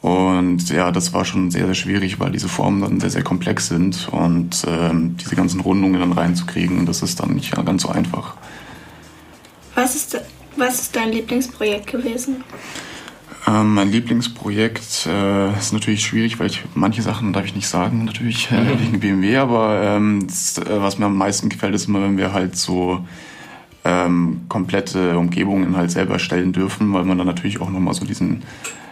Und 0.01 0.69
ja, 0.69 0.92
das 0.92 1.13
war 1.13 1.24
schon 1.24 1.50
sehr, 1.50 1.66
sehr 1.66 1.75
schwierig, 1.75 2.19
weil 2.19 2.31
diese 2.31 2.50
Formen 2.50 2.81
dann 2.81 3.00
sehr, 3.00 3.10
sehr 3.10 3.24
komplex 3.24 3.69
sind 3.69 4.10
und 4.10 4.66
ähm, 4.68 5.16
diese 5.16 5.36
ganzen 5.36 5.62
Rundungen 5.62 6.01
dann 6.01 6.12
reinzukriegen, 6.12 6.86
das 6.86 7.04
ist 7.04 7.22
dann 7.22 7.36
nicht 7.36 7.56
ganz 7.63 7.84
so 7.84 7.90
einfach. 7.90 8.36
Was 9.75 9.95
ist, 9.95 10.19
was 10.57 10.81
ist 10.81 10.95
dein 10.95 11.12
Lieblingsprojekt 11.12 11.88
gewesen? 11.88 12.44
Ähm, 13.45 13.74
mein 13.74 13.92
Lieblingsprojekt 13.92 15.06
äh, 15.06 15.57
ist 15.57 15.74
natürlich 15.74 16.06
schwierig, 16.06 16.40
weil 16.40 16.47
ich 16.47 16.64
manche 16.76 17.02
Sachen 17.02 17.33
darf 17.33 17.45
ich 17.45 17.56
nicht 17.56 17.68
sagen, 17.68 18.06
natürlich 18.06 18.50
äh, 18.52 18.62
mhm. 18.62 18.80
wegen 18.80 19.00
BMW, 19.00 19.38
aber 19.38 19.81
ähm, 19.83 20.26
das, 20.26 20.57
äh, 20.59 20.81
was 20.81 20.97
mir 20.97 21.07
am 21.07 21.18
meisten 21.18 21.50
gefällt, 21.50 21.76
ist 21.76 21.88
immer, 21.88 22.02
wenn 22.02 22.18
wir 22.18 22.31
halt 22.31 22.56
so 22.56 23.06
ähm, 23.83 24.42
komplette 24.47 25.18
Umgebungen 25.18 25.76
halt 25.76 25.92
selber 25.92 26.19
stellen 26.19 26.54
dürfen, 26.54 26.94
weil 26.94 27.04
man 27.04 27.18
dann 27.18 27.28
natürlich 27.28 27.59
auch 27.59 27.69
nochmal 27.69 27.94
so 27.94 28.06
diesen 28.06 28.44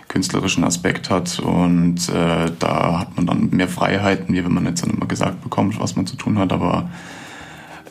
künstlerischen 0.10 0.66
Aspekt 0.66 1.10
hat 1.10 1.40
und 1.40 2.10
äh, 2.10 2.52
da 2.60 3.00
hat 3.00 3.16
man 3.16 3.26
dann 3.26 3.50
mehr 3.52 3.70
Freiheiten, 3.70 4.36
wie 4.36 4.44
wenn 4.44 4.54
man 4.54 4.66
jetzt 4.66 4.84
dann 4.84 4.90
immer 4.90 5.06
gesagt 5.06 5.42
bekommt, 5.42 5.80
was 5.80 5.96
man 5.96 6.06
zu 6.06 6.18
tun 6.18 6.38
hat, 6.38 6.52
aber 6.52 6.90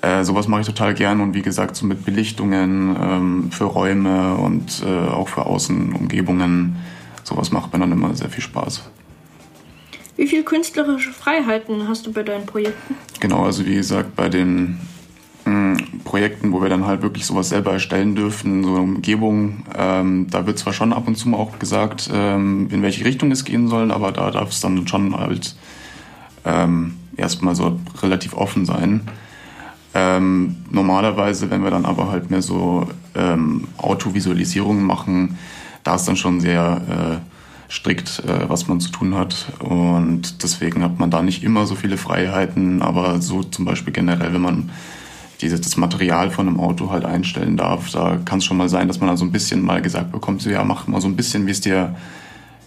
äh, 0.03 0.25
sowas 0.25 0.49
mache 0.49 0.63
ich 0.63 0.67
total 0.67 0.95
gern 0.95 1.21
und 1.21 1.35
wie 1.35 1.43
gesagt, 1.43 1.77
so 1.77 1.85
mit 1.85 2.05
Belichtungen 2.05 2.97
ähm, 3.01 3.51
für 3.53 3.65
Räume 3.65 4.35
und 4.35 4.83
äh, 4.85 5.09
auch 5.11 5.29
für 5.29 5.47
Außenumgebungen. 5.47 6.77
Sowas 7.23 7.53
macht 7.53 7.73
mir 7.73 7.81
dann 7.81 7.93
immer 7.93 8.15
sehr 8.15 8.31
viel 8.31 8.43
Spaß. 8.43 8.89
Wie 10.17 10.27
viel 10.27 10.43
künstlerische 10.43 11.13
Freiheiten 11.13 11.87
hast 11.89 12.07
du 12.07 12.13
bei 12.13 12.23
deinen 12.23 12.47
Projekten? 12.47 12.95
Genau, 13.21 13.45
also 13.45 13.65
wie 13.67 13.75
gesagt, 13.75 14.17
bei 14.17 14.29
den 14.29 14.79
mh, 15.45 15.53
mm, 15.53 15.77
Projekten, 16.05 16.53
wo 16.53 16.63
wir 16.63 16.69
dann 16.69 16.87
halt 16.87 17.03
wirklich 17.03 17.27
sowas 17.27 17.51
selber 17.51 17.73
erstellen 17.73 18.15
dürfen, 18.15 18.65
so 18.65 18.71
eine 18.71 18.81
Umgebung, 18.81 19.65
ähm, 19.77 20.27
da 20.31 20.47
wird 20.47 20.59
zwar 20.59 20.73
schon 20.73 20.93
ab 20.93 21.07
und 21.07 21.17
zu 21.17 21.29
mal 21.29 21.37
auch 21.37 21.59
gesagt, 21.59 22.11
ähm, 22.13 22.69
in 22.71 22.83
welche 22.83 23.05
Richtung 23.05 23.31
es 23.31 23.45
gehen 23.45 23.69
soll, 23.69 23.91
aber 23.91 24.13
da 24.13 24.31
darf 24.31 24.51
es 24.51 24.61
dann 24.61 24.87
schon 24.89 25.17
halt 25.17 25.57
ähm, 26.45 26.97
erstmal 27.17 27.55
so 27.55 27.79
relativ 28.03 28.35
offen 28.35 28.65
sein. 28.65 29.03
Ähm, 29.95 30.57
normalerweise, 30.71 31.51
wenn 31.51 31.65
wir 31.65 31.71
dann 31.71 31.85
aber 31.85 32.11
halt 32.11 32.31
mehr 32.31 32.43
so 32.43 32.87
ähm, 33.15 33.67
Autovisualisierungen 33.77 34.85
machen, 34.85 35.39
da 35.83 35.97
ist 35.97 36.07
dann 36.07 36.17
schon 36.17 36.41
sehr 36.41 36.81
äh, 36.89 37.73
strikt, 37.73 38.23
äh, 38.27 38.49
was 38.49 38.69
man 38.69 38.81
zu 38.81 38.91
tun 38.91 39.15
hat. 39.15 39.53
Und 39.61 40.43
deswegen 40.43 40.83
hat 40.83 40.99
man 40.99 41.11
da 41.11 41.23
nicht 41.23 41.43
immer 41.43 41.67
so 41.67 41.75
viele 41.75 41.97
Freiheiten, 41.97 42.83
aber 42.83 43.21
so 43.21 43.43
zum 43.43 43.65
Beispiel 43.65 43.93
generell, 43.93 44.33
wenn 44.35 44.43
man 44.43 44.71
dieses, 45.41 45.61
das 45.61 45.77
Material 45.77 46.31
von 46.31 46.47
einem 46.47 46.61
Auto 46.61 46.91
halt 46.91 47.05
einstellen 47.05 47.57
darf, 47.57 47.91
da 47.91 48.19
kann 48.25 48.41
es 48.41 48.45
schon 48.45 48.57
mal 48.57 48.69
sein, 48.69 48.89
dass 48.89 49.01
man 49.01 49.09
dann 49.09 49.17
so 49.17 49.25
ein 49.25 49.33
bisschen 49.33 49.63
mal 49.63 49.81
gesagt 49.81 50.13
bekommt, 50.13 50.43
so 50.43 50.51
ja, 50.51 50.63
mach 50.65 50.87
mal 50.87 51.01
so 51.01 51.09
ein 51.09 51.17
bisschen, 51.17 51.47
wie 51.47 51.53
es 51.53 51.61
dir, 51.61 51.97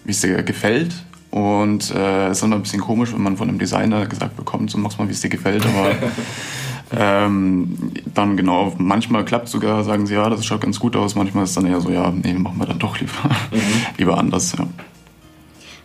es 0.08 0.22
dir 0.22 0.42
gefällt. 0.44 0.94
Und 1.30 1.90
äh, 1.92 2.28
es 2.28 2.38
ist 2.38 2.44
immer 2.44 2.56
ein 2.56 2.62
bisschen 2.62 2.82
komisch, 2.82 3.12
wenn 3.14 3.24
man 3.24 3.38
von 3.38 3.50
einem 3.50 3.58
Designer 3.58 4.06
gesagt 4.06 4.36
bekommt, 4.36 4.70
so 4.70 4.78
mach's 4.78 4.98
mal, 4.98 5.08
wie 5.08 5.14
es 5.14 5.22
dir 5.22 5.30
gefällt, 5.30 5.66
aber 5.66 5.92
Ähm, 6.96 7.92
dann 8.14 8.38
genau, 8.38 8.74
manchmal 8.78 9.26
klappt 9.26 9.50
sogar, 9.50 9.84
sagen 9.84 10.06
sie, 10.06 10.14
ja, 10.14 10.30
das 10.30 10.46
schaut 10.46 10.62
ganz 10.62 10.80
gut 10.80 10.96
aus. 10.96 11.16
Manchmal 11.16 11.46
ist 11.46 11.52
es 11.52 11.56
dann 11.56 11.66
eher 11.66 11.82
so, 11.82 11.90
ja, 11.90 12.12
nee, 12.12 12.34
machen 12.34 12.58
wir 12.60 12.66
dann 12.66 12.80
doch 12.80 13.00
lieber, 13.00 13.12
mhm. 13.52 13.60
lieber 13.98 14.18
anders. 14.18 14.56
Ja. 14.58 14.68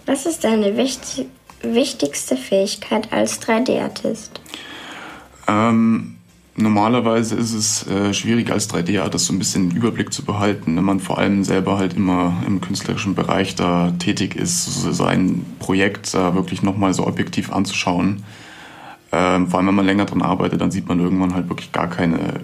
Was 0.07 0.27
ist 0.27 0.45
deine 0.45 0.77
wichtig 0.77 1.27
wichtigste 1.63 2.37
Fähigkeit 2.37 3.13
als 3.13 3.43
3D-Artist? 3.43 4.41
Ähm, 5.47 6.17
normalerweise 6.57 7.37
ist 7.37 7.53
es 7.53 7.87
äh, 7.87 8.13
schwierig 8.15 8.51
als 8.51 8.71
3D-Artist 8.71 9.27
so 9.27 9.33
ein 9.33 9.39
bisschen 9.39 9.71
den 9.71 9.77
Überblick 9.77 10.13
zu 10.13 10.25
behalten, 10.25 10.77
wenn 10.77 10.85
man 10.85 11.01
vor 11.01 11.19
allem 11.19 11.45
selber 11.45 11.79
halt 11.79 11.95
immer 11.95 12.43
im 12.47 12.61
künstlerischen 12.61 13.15
Bereich 13.15 13.55
da 13.55 13.93
tätig 13.99 14.37
ist, 14.37 14.83
so 14.83 14.93
sein 14.93 15.45
Projekt 15.59 16.15
da 16.15 16.35
wirklich 16.35 16.63
nochmal 16.63 16.95
so 16.95 17.07
objektiv 17.07 17.53
anzuschauen. 17.53 18.25
Ähm, 19.11 19.49
vor 19.49 19.59
allem, 19.59 19.69
wenn 19.69 19.75
man 19.75 19.87
länger 19.87 20.05
dran 20.05 20.23
arbeitet, 20.23 20.61
dann 20.61 20.71
sieht 20.71 20.89
man 20.89 21.01
irgendwann 21.01 21.35
halt 21.35 21.49
wirklich 21.49 21.73
gar 21.73 21.89
keine 21.89 22.41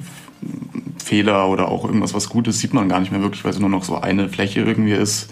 Fehler 1.02 1.48
oder 1.48 1.68
auch 1.68 1.84
irgendwas, 1.84 2.14
was 2.14 2.28
gut 2.28 2.48
ist, 2.48 2.60
sieht 2.60 2.74
man 2.74 2.88
gar 2.88 3.00
nicht 3.00 3.12
mehr 3.12 3.22
wirklich, 3.22 3.44
weil 3.44 3.52
es 3.52 3.58
nur 3.58 3.68
noch 3.68 3.84
so 3.84 4.00
eine 4.00 4.28
Fläche 4.28 4.60
irgendwie 4.60 4.92
ist. 4.92 5.30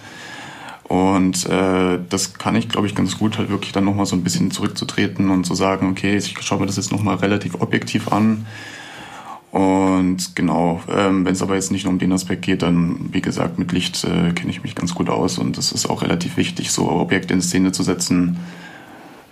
Und 0.85 1.47
äh, 1.47 1.99
das 2.11 2.35
kann 2.35 2.55
ich, 2.55 2.69
glaube 2.69 2.87
ich, 2.87 2.95
ganz 2.95 3.19
gut, 3.19 3.39
halt 3.39 3.49
wirklich 3.49 3.73
dann 3.73 3.85
nochmal 3.85 4.05
so 4.05 4.15
ein 4.15 4.23
bisschen 4.23 4.51
zurückzutreten 4.51 5.31
und 5.31 5.45
zu 5.45 5.55
sagen, 5.55 5.89
okay, 5.91 6.17
ich 6.17 6.35
schaue 6.41 6.61
mir 6.61 6.67
das 6.67 6.77
jetzt 6.77 6.93
nochmal 6.93 7.17
relativ 7.17 7.55
objektiv 7.61 8.12
an. 8.12 8.47
Und 9.53 10.35
genau, 10.35 10.83
ähm, 10.89 11.25
wenn 11.25 11.33
es 11.33 11.43
aber 11.43 11.55
jetzt 11.55 11.73
nicht 11.73 11.85
nur 11.85 11.93
um 11.93 11.99
den 11.99 12.12
Aspekt 12.12 12.43
geht, 12.43 12.62
dann, 12.62 13.11
wie 13.12 13.21
gesagt, 13.23 13.59
mit 13.59 13.73
Licht 13.73 14.05
äh, 14.05 14.33
kenne 14.33 14.51
ich 14.51 14.62
mich 14.62 14.75
ganz 14.75 14.95
gut 14.95 15.09
aus 15.09 15.39
und 15.39 15.59
es 15.59 15.73
ist 15.73 15.89
auch 15.89 16.03
relativ 16.03 16.37
wichtig, 16.37 16.71
so 16.71 16.91
Objekte 16.91 17.35
in 17.35 17.43
Szene 17.43 17.73
zu 17.73 17.83
setzen. 17.83 18.39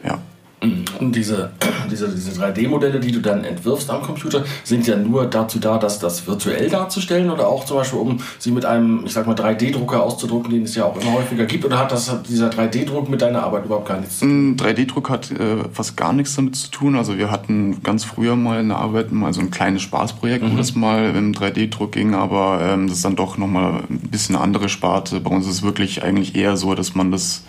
Ja. 0.05 0.19
Und 0.63 1.17
diese, 1.17 1.53
diese, 1.91 2.09
diese 2.11 2.39
3D-Modelle, 2.39 3.01
die 3.01 3.13
du 3.13 3.21
dann 3.21 3.45
entwirfst 3.45 3.89
am 3.89 4.03
Computer, 4.03 4.45
sind 4.63 4.87
ja 4.87 4.95
nur 4.97 5.25
dazu 5.25 5.59
da, 5.59 5.79
das, 5.79 5.99
das 5.99 6.27
virtuell 6.27 6.69
darzustellen 6.69 7.31
oder 7.31 7.49
auch 7.49 7.65
zum 7.65 7.79
Beispiel, 7.79 7.99
um 7.99 8.19
sie 8.39 8.51
mit 8.51 8.67
einem, 8.67 9.07
ich 9.07 9.13
sag 9.13 9.27
mal, 9.27 9.35
3D-Drucker 9.35 10.03
auszudrucken, 10.03 10.51
den 10.51 10.65
es 10.65 10.75
ja 10.75 10.85
auch 10.85 11.01
immer 11.01 11.15
häufiger 11.15 11.47
gibt? 11.47 11.65
Oder 11.65 11.79
hat 11.79 11.93
das, 11.93 12.15
dieser 12.29 12.51
3D-Druck 12.51 13.09
mit 13.09 13.23
deiner 13.23 13.43
Arbeit 13.43 13.65
überhaupt 13.65 13.89
gar 13.89 13.99
nichts 14.01 14.19
zu 14.19 14.27
tun? 14.27 14.57
3D-Druck 14.59 15.09
hat 15.09 15.31
äh, 15.31 15.65
fast 15.73 15.97
gar 15.97 16.13
nichts 16.13 16.37
damit 16.37 16.57
zu 16.57 16.71
tun. 16.71 16.95
Also 16.95 17.17
wir 17.17 17.31
hatten 17.31 17.83
ganz 17.83 18.05
früher 18.05 18.37
mal 18.37 18.61
in 18.61 18.69
der 18.69 18.79
Arbeit 18.79 19.13
mal 19.13 19.33
so 19.33 19.41
ein 19.41 19.51
kleines 19.51 19.81
Spaßprojekt, 19.81 20.45
mhm. 20.45 20.53
wo 20.53 20.57
das 20.59 20.75
mal 20.75 21.17
im 21.17 21.33
3D-Druck 21.33 21.93
ging, 21.93 22.15
aber 22.15 22.61
ähm, 22.63 22.87
das 22.87 22.99
ist 22.99 23.05
dann 23.07 23.17
doch 23.17 23.39
nochmal 23.39 23.83
ein 23.89 23.99
bisschen 24.11 24.37
eine 24.37 24.45
andere 24.45 24.69
Sparte. 24.69 25.21
Bei 25.21 25.31
uns 25.31 25.47
ist 25.47 25.55
es 25.55 25.63
wirklich 25.63 26.03
eigentlich 26.03 26.37
eher 26.37 26.59
so, 26.59 26.75
dass 26.75 26.95
man 26.95 27.11
das 27.11 27.45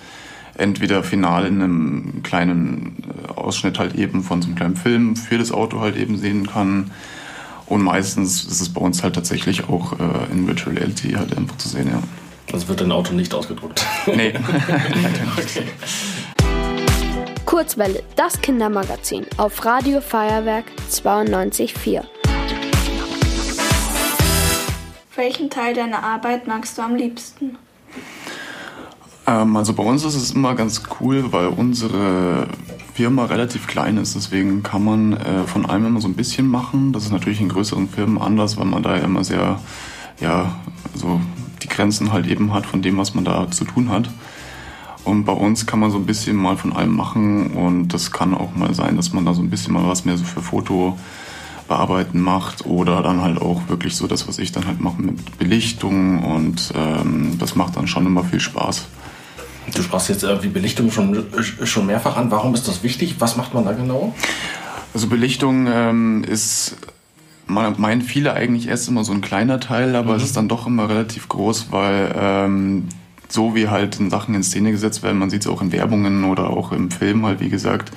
entweder 0.58 1.04
final 1.04 1.46
in 1.46 1.62
einem 1.62 2.24
kleinen 2.24 3.04
äh, 3.28 3.32
Ausschnitt 3.32 3.80
halt 3.80 3.96
eben 3.96 4.24
von 4.24 4.42
so 4.42 4.48
einem 4.48 4.56
kleinen 4.56 4.76
Film 4.76 5.16
für 5.16 5.38
das 5.38 5.52
Auto 5.52 5.80
halt 5.80 5.98
eben 5.98 6.18
sehen 6.18 6.48
kann. 6.48 6.92
Und 7.66 7.82
meistens 7.82 8.44
ist 8.44 8.60
es 8.60 8.70
bei 8.70 8.82
uns 8.82 9.02
halt 9.04 9.16
tatsächlich 9.16 9.70
auch 9.70 9.94
äh, 9.94 10.32
in 10.32 10.46
Virtual 10.48 10.76
Reality 10.76 11.14
halt 11.14 11.38
einfach 11.38 11.58
zu 11.58 11.70
sehen, 11.70 11.88
ja. 11.90 12.02
Also 12.52 12.68
wird 12.68 12.82
dein 12.82 12.92
Auto 12.92 13.14
nicht 13.14 13.34
ausgedruckt? 13.34 13.86
Nee, 14.08 14.34
okay. 15.38 15.64
Kurzwelle, 17.46 18.04
das 18.16 18.42
Kindermagazin 18.42 19.26
auf 19.38 19.64
Radio 19.66 20.02
Feuerwerk 20.02 20.66
92.4. 20.90 22.04
Welchen 25.16 25.50
Teil 25.50 25.74
deiner 25.74 26.02
Arbeit 26.04 26.48
magst 26.48 26.78
du 26.78 26.82
am 26.82 26.96
liebsten? 26.96 27.58
Ähm, 29.28 29.56
also 29.56 29.74
bei 29.74 29.84
uns 29.84 30.04
ist 30.04 30.16
es 30.16 30.32
immer 30.32 30.56
ganz 30.56 30.84
cool, 31.00 31.32
weil 31.32 31.48
unsere 31.48 32.48
Firma 32.94 33.26
relativ 33.26 33.68
klein 33.68 33.98
ist. 33.98 34.16
Deswegen 34.16 34.64
kann 34.64 34.84
man 34.84 35.14
äh, 35.14 35.44
von 35.46 35.66
allem 35.66 35.86
immer 35.86 36.02
so 36.02 36.08
ein 36.08 36.16
bisschen 36.16 36.48
machen. 36.48 36.94
Das 36.94 37.04
ist 37.04 37.12
natürlich 37.12 37.42
in 37.42 37.50
größeren 37.50 37.90
Firmen 37.90 38.22
anders, 38.22 38.58
weil 38.58 38.66
man 38.66 38.84
da 38.84 38.98
ja 38.98 39.04
immer 39.04 39.24
sehr, 39.24 39.60
ja, 40.20 40.56
so 40.94 41.22
die 41.64 41.70
Grenzen 41.70 42.12
halt 42.12 42.28
eben 42.28 42.54
hat 42.54 42.66
von 42.66 42.82
dem, 42.82 42.98
was 42.98 43.14
man 43.14 43.24
da 43.24 43.50
zu 43.50 43.66
tun 43.66 43.90
hat. 43.90 44.10
Und 45.04 45.26
bei 45.26 45.34
uns 45.34 45.66
kann 45.66 45.80
man 45.80 45.90
so 45.90 45.98
ein 45.98 46.06
bisschen 46.06 46.36
mal 46.36 46.58
von 46.58 46.74
allem 46.74 46.96
machen 46.96 47.52
und 47.52 47.88
das 47.88 48.12
kann 48.12 48.36
auch 48.36 48.56
mal 48.56 48.74
sein, 48.76 48.98
dass 48.98 49.14
man 49.14 49.26
da 49.26 49.34
so 49.34 49.42
ein 49.42 49.50
bisschen 49.50 49.74
mal 49.74 49.88
was 49.88 50.06
mehr 50.06 50.16
so 50.16 50.24
für 50.24 50.42
Foto 50.42 50.98
bearbeiten 51.68 52.20
macht 52.20 52.66
oder 52.68 53.02
dann 53.02 53.22
halt 53.22 53.42
auch 53.42 53.68
wirklich 53.68 53.96
so 53.96 54.06
das, 54.06 54.28
was 54.28 54.38
ich 54.38 54.52
dann 54.52 54.68
halt 54.68 54.80
mache 54.80 55.02
mit 55.02 55.40
Belichtung 55.40 56.24
und 56.24 56.72
ähm, 56.76 57.38
das 57.40 57.56
macht 57.56 57.78
dann 57.78 57.88
schon 57.88 58.06
immer 58.06 58.24
viel 58.24 58.40
Spaß. 58.40 58.86
Du 59.74 59.84
sprachst 59.84 60.10
jetzt 60.10 60.24
irgendwie 60.24 60.48
Belichtung 60.48 60.92
schon, 60.92 61.26
schon 61.64 61.86
mehrfach 61.86 62.18
an. 62.18 62.32
Warum 62.32 62.54
ist 62.54 62.68
das 62.68 62.84
wichtig? 62.84 63.16
Was 63.20 63.38
macht 63.38 63.54
man 63.54 63.66
da 63.66 63.74
genau? 63.74 64.14
Also 64.94 65.08
Belichtung 65.08 65.68
ähm, 65.68 66.24
ist, 66.24 66.78
man 67.48 67.80
meinen 67.80 68.02
viele 68.02 68.34
eigentlich 68.34 68.68
erst 68.68 68.90
immer 68.90 69.04
so 69.04 69.14
ein 69.14 69.22
kleiner 69.22 69.60
Teil, 69.60 69.96
aber 69.96 70.12
mhm. 70.14 70.18
es 70.18 70.24
ist 70.24 70.38
dann 70.38 70.48
doch 70.48 70.68
immer 70.68 70.90
relativ 70.90 71.30
groß, 71.30 71.68
weil 71.72 72.14
ähm, 72.18 72.90
so 73.30 73.56
wie 73.56 73.70
halt 73.70 74.00
in 74.00 74.10
Sachen 74.10 74.36
in 74.36 74.44
Szene 74.44 74.72
gesetzt 74.72 75.04
werden, 75.04 75.20
man 75.20 75.30
sieht 75.30 75.42
es 75.42 75.48
auch 75.48 75.62
in 75.62 75.72
Werbungen 75.72 76.26
oder 76.26 76.50
auch 76.50 76.72
im 76.72 76.92
Film 76.92 77.26
halt, 77.26 77.40
wie 77.40 77.50
gesagt, 77.50 77.92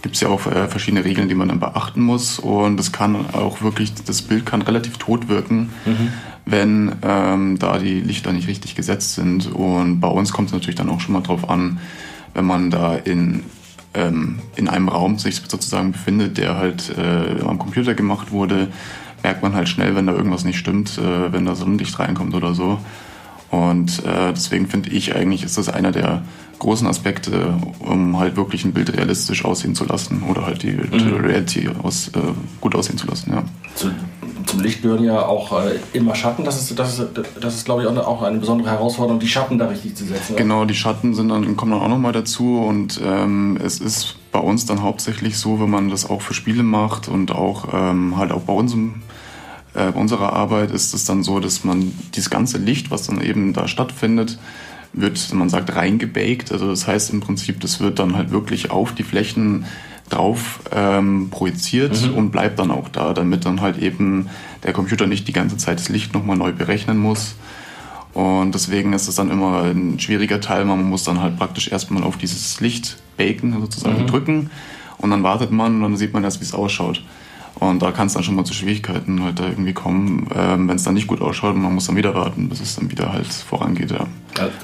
gibt 0.00 0.14
es 0.14 0.20
ja 0.20 0.28
auch 0.28 0.46
äh, 0.46 0.68
verschiedene 0.68 1.04
Regeln, 1.04 1.28
die 1.28 1.34
man 1.34 1.48
dann 1.48 1.60
beachten 1.60 2.00
muss. 2.00 2.38
Und 2.38 2.80
es 2.80 2.90
kann 2.90 3.14
auch 3.34 3.62
wirklich, 3.62 3.92
das 4.06 4.22
Bild 4.22 4.46
kann 4.46 4.62
relativ 4.62 4.96
tot 4.98 5.28
wirken. 5.28 5.70
Mhm 5.84 6.12
wenn 6.44 6.92
ähm, 7.02 7.58
da 7.58 7.78
die 7.78 8.00
Lichter 8.00 8.32
nicht 8.32 8.48
richtig 8.48 8.74
gesetzt 8.74 9.14
sind. 9.14 9.52
Und 9.52 10.00
bei 10.00 10.08
uns 10.08 10.32
kommt 10.32 10.48
es 10.48 10.52
natürlich 10.52 10.76
dann 10.76 10.88
auch 10.88 11.00
schon 11.00 11.14
mal 11.14 11.20
drauf 11.20 11.48
an, 11.48 11.80
wenn 12.34 12.44
man 12.44 12.70
da 12.70 12.96
in, 12.96 13.44
ähm, 13.94 14.38
in 14.56 14.68
einem 14.68 14.88
Raum 14.88 15.18
sich 15.18 15.36
sozusagen 15.36 15.92
befindet, 15.92 16.38
der 16.38 16.56
halt 16.56 16.92
äh, 16.96 17.42
am 17.44 17.58
Computer 17.58 17.94
gemacht 17.94 18.32
wurde, 18.32 18.68
merkt 19.22 19.42
man 19.42 19.54
halt 19.54 19.68
schnell, 19.68 19.94
wenn 19.94 20.06
da 20.06 20.12
irgendwas 20.12 20.44
nicht 20.44 20.58
stimmt, 20.58 20.98
äh, 20.98 21.32
wenn 21.32 21.46
da 21.46 21.54
Sonnenlicht 21.54 21.98
reinkommt 21.98 22.34
oder 22.34 22.54
so. 22.54 22.78
Und 23.52 24.02
äh, 24.06 24.32
deswegen 24.32 24.66
finde 24.66 24.88
ich 24.88 25.14
eigentlich, 25.14 25.44
ist 25.44 25.58
das 25.58 25.68
einer 25.68 25.92
der 25.92 26.22
großen 26.58 26.86
Aspekte, 26.86 27.54
um 27.80 28.18
halt 28.18 28.34
wirklich 28.34 28.64
ein 28.64 28.72
Bild 28.72 28.96
realistisch 28.96 29.44
aussehen 29.44 29.74
zu 29.74 29.84
lassen 29.84 30.22
oder 30.22 30.46
halt 30.46 30.62
die, 30.62 30.70
mhm. 30.70 31.16
Reality 31.22 31.68
aus, 31.82 32.08
äh, 32.08 32.20
gut 32.62 32.74
aussehen 32.74 32.96
zu 32.96 33.06
lassen. 33.06 33.30
Ja. 33.30 33.44
Zu, 33.74 33.90
zum 34.46 34.60
Licht 34.60 34.80
gehören 34.80 35.04
ja 35.04 35.26
auch 35.26 35.52
äh, 35.60 35.78
immer 35.92 36.14
Schatten. 36.14 36.44
Das 36.44 36.58
ist, 36.58 36.78
das 36.78 36.98
ist, 36.98 37.08
das 37.38 37.54
ist 37.54 37.66
glaube 37.66 37.82
ich, 37.82 37.88
auch 37.88 38.22
eine 38.22 38.38
besondere 38.38 38.70
Herausforderung, 38.70 39.20
die 39.20 39.28
Schatten 39.28 39.58
da 39.58 39.66
richtig 39.66 39.96
zu 39.96 40.06
setzen. 40.06 40.34
Genau, 40.36 40.64
die 40.64 40.74
Schatten 40.74 41.14
sind 41.14 41.28
dann, 41.28 41.54
kommen 41.54 41.72
dann 41.72 41.82
auch 41.82 41.88
nochmal 41.88 42.12
dazu. 42.12 42.58
Und 42.58 43.02
ähm, 43.04 43.58
es 43.62 43.80
ist 43.80 44.16
bei 44.32 44.38
uns 44.38 44.64
dann 44.64 44.82
hauptsächlich 44.82 45.36
so, 45.36 45.60
wenn 45.60 45.68
man 45.68 45.90
das 45.90 46.08
auch 46.08 46.22
für 46.22 46.32
Spiele 46.32 46.62
macht 46.62 47.06
und 47.06 47.32
auch 47.32 47.68
ähm, 47.74 48.16
halt 48.16 48.32
auch 48.32 48.42
bei 48.42 48.54
unserem 48.54 49.02
äh, 49.74 49.90
bei 49.90 49.98
unserer 50.00 50.32
Arbeit 50.32 50.70
ist 50.70 50.94
es 50.94 51.04
dann 51.04 51.22
so, 51.22 51.40
dass 51.40 51.64
man 51.64 51.92
dieses 52.14 52.30
ganze 52.30 52.58
Licht, 52.58 52.90
was 52.90 53.06
dann 53.06 53.20
eben 53.20 53.52
da 53.52 53.68
stattfindet, 53.68 54.38
wird, 54.92 55.32
man 55.32 55.48
sagt, 55.48 55.74
reingebaked. 55.74 56.52
Also 56.52 56.68
das 56.68 56.86
heißt 56.86 57.12
im 57.12 57.20
Prinzip, 57.20 57.60
das 57.60 57.80
wird 57.80 57.98
dann 57.98 58.16
halt 58.16 58.30
wirklich 58.30 58.70
auf 58.70 58.94
die 58.94 59.02
Flächen 59.02 59.64
drauf 60.08 60.60
ähm, 60.70 61.30
projiziert 61.30 62.02
mhm. 62.02 62.14
und 62.14 62.30
bleibt 62.30 62.58
dann 62.58 62.70
auch 62.70 62.88
da, 62.88 63.14
damit 63.14 63.46
dann 63.46 63.62
halt 63.62 63.78
eben 63.78 64.28
der 64.62 64.74
Computer 64.74 65.06
nicht 65.06 65.26
die 65.26 65.32
ganze 65.32 65.56
Zeit 65.56 65.78
das 65.78 65.88
Licht 65.88 66.12
nochmal 66.12 66.36
neu 66.36 66.52
berechnen 66.52 66.98
muss. 66.98 67.34
Und 68.12 68.52
deswegen 68.54 68.92
ist 68.92 69.08
es 69.08 69.14
dann 69.14 69.30
immer 69.30 69.62
ein 69.62 69.98
schwieriger 69.98 70.40
Teil. 70.40 70.66
Man 70.66 70.82
muss 70.84 71.04
dann 71.04 71.20
halt 71.20 71.38
praktisch 71.38 71.72
erstmal 71.72 72.02
auf 72.04 72.18
dieses 72.18 72.60
Licht 72.60 72.98
baken, 73.16 73.58
sozusagen 73.58 74.02
mhm. 74.02 74.06
drücken. 74.06 74.50
Und 74.98 75.10
dann 75.10 75.22
wartet 75.22 75.50
man 75.50 75.76
und 75.76 75.82
dann 75.82 75.96
sieht 75.96 76.12
man 76.12 76.22
erst, 76.22 76.40
wie 76.40 76.44
es 76.44 76.52
ausschaut. 76.52 77.02
Und 77.56 77.80
da 77.80 77.92
kann 77.92 78.06
es 78.06 78.14
dann 78.14 78.24
schon 78.24 78.34
mal 78.34 78.44
zu 78.44 78.54
Schwierigkeiten 78.54 79.22
halt 79.22 79.38
irgendwie 79.38 79.72
kommen, 79.72 80.26
ähm, 80.34 80.68
wenn 80.68 80.76
es 80.76 80.82
dann 80.82 80.94
nicht 80.94 81.06
gut 81.06 81.20
ausschaut 81.20 81.54
und 81.54 81.62
man 81.62 81.74
muss 81.74 81.86
dann 81.86 81.96
wieder 81.96 82.14
warten, 82.14 82.48
bis 82.48 82.60
es 82.60 82.76
dann 82.76 82.90
wieder 82.90 83.12
halt 83.12 83.26
vorangeht. 83.26 83.92
Ja. 83.92 84.06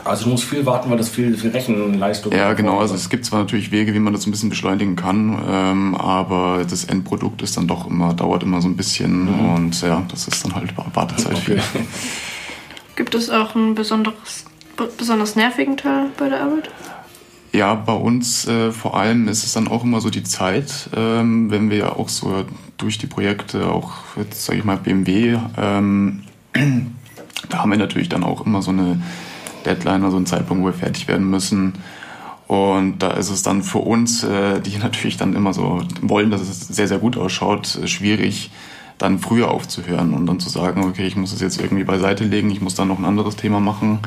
Also 0.04 0.24
du 0.24 0.30
musst 0.30 0.44
viel 0.44 0.64
warten, 0.66 0.90
weil 0.90 0.96
das 0.96 1.08
viel, 1.08 1.36
viel 1.36 1.50
Rechenleistung 1.50 2.32
Ja, 2.32 2.54
genau. 2.54 2.78
Also 2.78 2.94
es 2.94 3.08
gibt 3.08 3.24
zwar 3.24 3.40
natürlich 3.40 3.70
Wege, 3.70 3.94
wie 3.94 3.98
man 3.98 4.12
das 4.12 4.26
ein 4.26 4.30
bisschen 4.30 4.48
beschleunigen 4.48 4.96
kann, 4.96 5.38
ähm, 5.48 5.94
aber 5.94 6.64
das 6.68 6.84
Endprodukt 6.84 7.42
ist 7.42 7.56
dann 7.56 7.68
doch 7.68 7.88
immer, 7.88 8.14
dauert 8.14 8.42
immer 8.42 8.60
so 8.60 8.68
ein 8.68 8.76
bisschen 8.76 9.26
mhm. 9.26 9.54
und 9.54 9.82
ja, 9.82 10.02
das 10.10 10.26
ist 10.26 10.44
dann 10.44 10.54
halt 10.54 10.74
Wartezeit 10.94 11.34
okay. 11.34 11.58
viel. 11.58 11.62
Gibt 12.96 13.14
es 13.14 13.30
auch 13.30 13.54
einen 13.54 13.74
besonderes, 13.74 14.44
besonders 14.96 15.36
nervigen 15.36 15.76
Teil 15.76 16.06
bei 16.18 16.28
der 16.28 16.42
Arbeit? 16.42 16.70
Ja, 17.52 17.74
bei 17.74 17.92
uns 17.92 18.46
äh, 18.46 18.72
vor 18.72 18.96
allem 18.96 19.28
ist 19.28 19.44
es 19.44 19.52
dann 19.52 19.68
auch 19.68 19.84
immer 19.84 20.00
so 20.00 20.10
die 20.10 20.22
Zeit, 20.22 20.90
ähm, 20.96 21.50
wenn 21.50 21.70
wir 21.70 21.78
ja 21.78 21.92
auch 21.92 22.08
so 22.08 22.44
durch 22.78 22.96
die 22.96 23.06
Projekte, 23.06 23.68
auch 23.68 23.92
jetzt 24.16 24.44
sage 24.44 24.60
ich 24.60 24.64
mal 24.64 24.78
BMW, 24.78 25.38
ähm, 25.56 26.22
da 27.50 27.58
haben 27.58 27.70
wir 27.70 27.78
natürlich 27.78 28.08
dann 28.08 28.24
auch 28.24 28.46
immer 28.46 28.62
so 28.62 28.70
eine 28.70 29.00
Deadline, 29.66 30.04
also 30.04 30.16
einen 30.16 30.26
Zeitpunkt, 30.26 30.62
wo 30.62 30.66
wir 30.68 30.72
fertig 30.72 31.08
werden 31.08 31.28
müssen. 31.28 31.74
Und 32.46 33.00
da 33.00 33.10
ist 33.10 33.28
es 33.28 33.42
dann 33.42 33.62
für 33.62 33.78
uns, 33.78 34.24
äh, 34.24 34.60
die 34.60 34.78
natürlich 34.82 35.16
dann 35.16 35.34
immer 35.34 35.52
so 35.52 35.82
wollen, 36.00 36.30
dass 36.30 36.40
es 36.40 36.60
sehr, 36.60 36.88
sehr 36.88 36.98
gut 36.98 37.16
ausschaut, 37.16 37.78
schwierig, 37.84 38.50
dann 38.96 39.18
früher 39.18 39.50
aufzuhören 39.50 40.14
und 40.14 40.26
dann 40.26 40.40
zu 40.40 40.48
sagen, 40.48 40.82
okay, 40.84 41.06
ich 41.06 41.14
muss 41.14 41.32
es 41.32 41.40
jetzt 41.40 41.60
irgendwie 41.60 41.84
beiseite 41.84 42.24
legen, 42.24 42.50
ich 42.50 42.60
muss 42.60 42.74
dann 42.74 42.88
noch 42.88 42.98
ein 42.98 43.04
anderes 43.04 43.36
Thema 43.36 43.60
machen. 43.60 44.00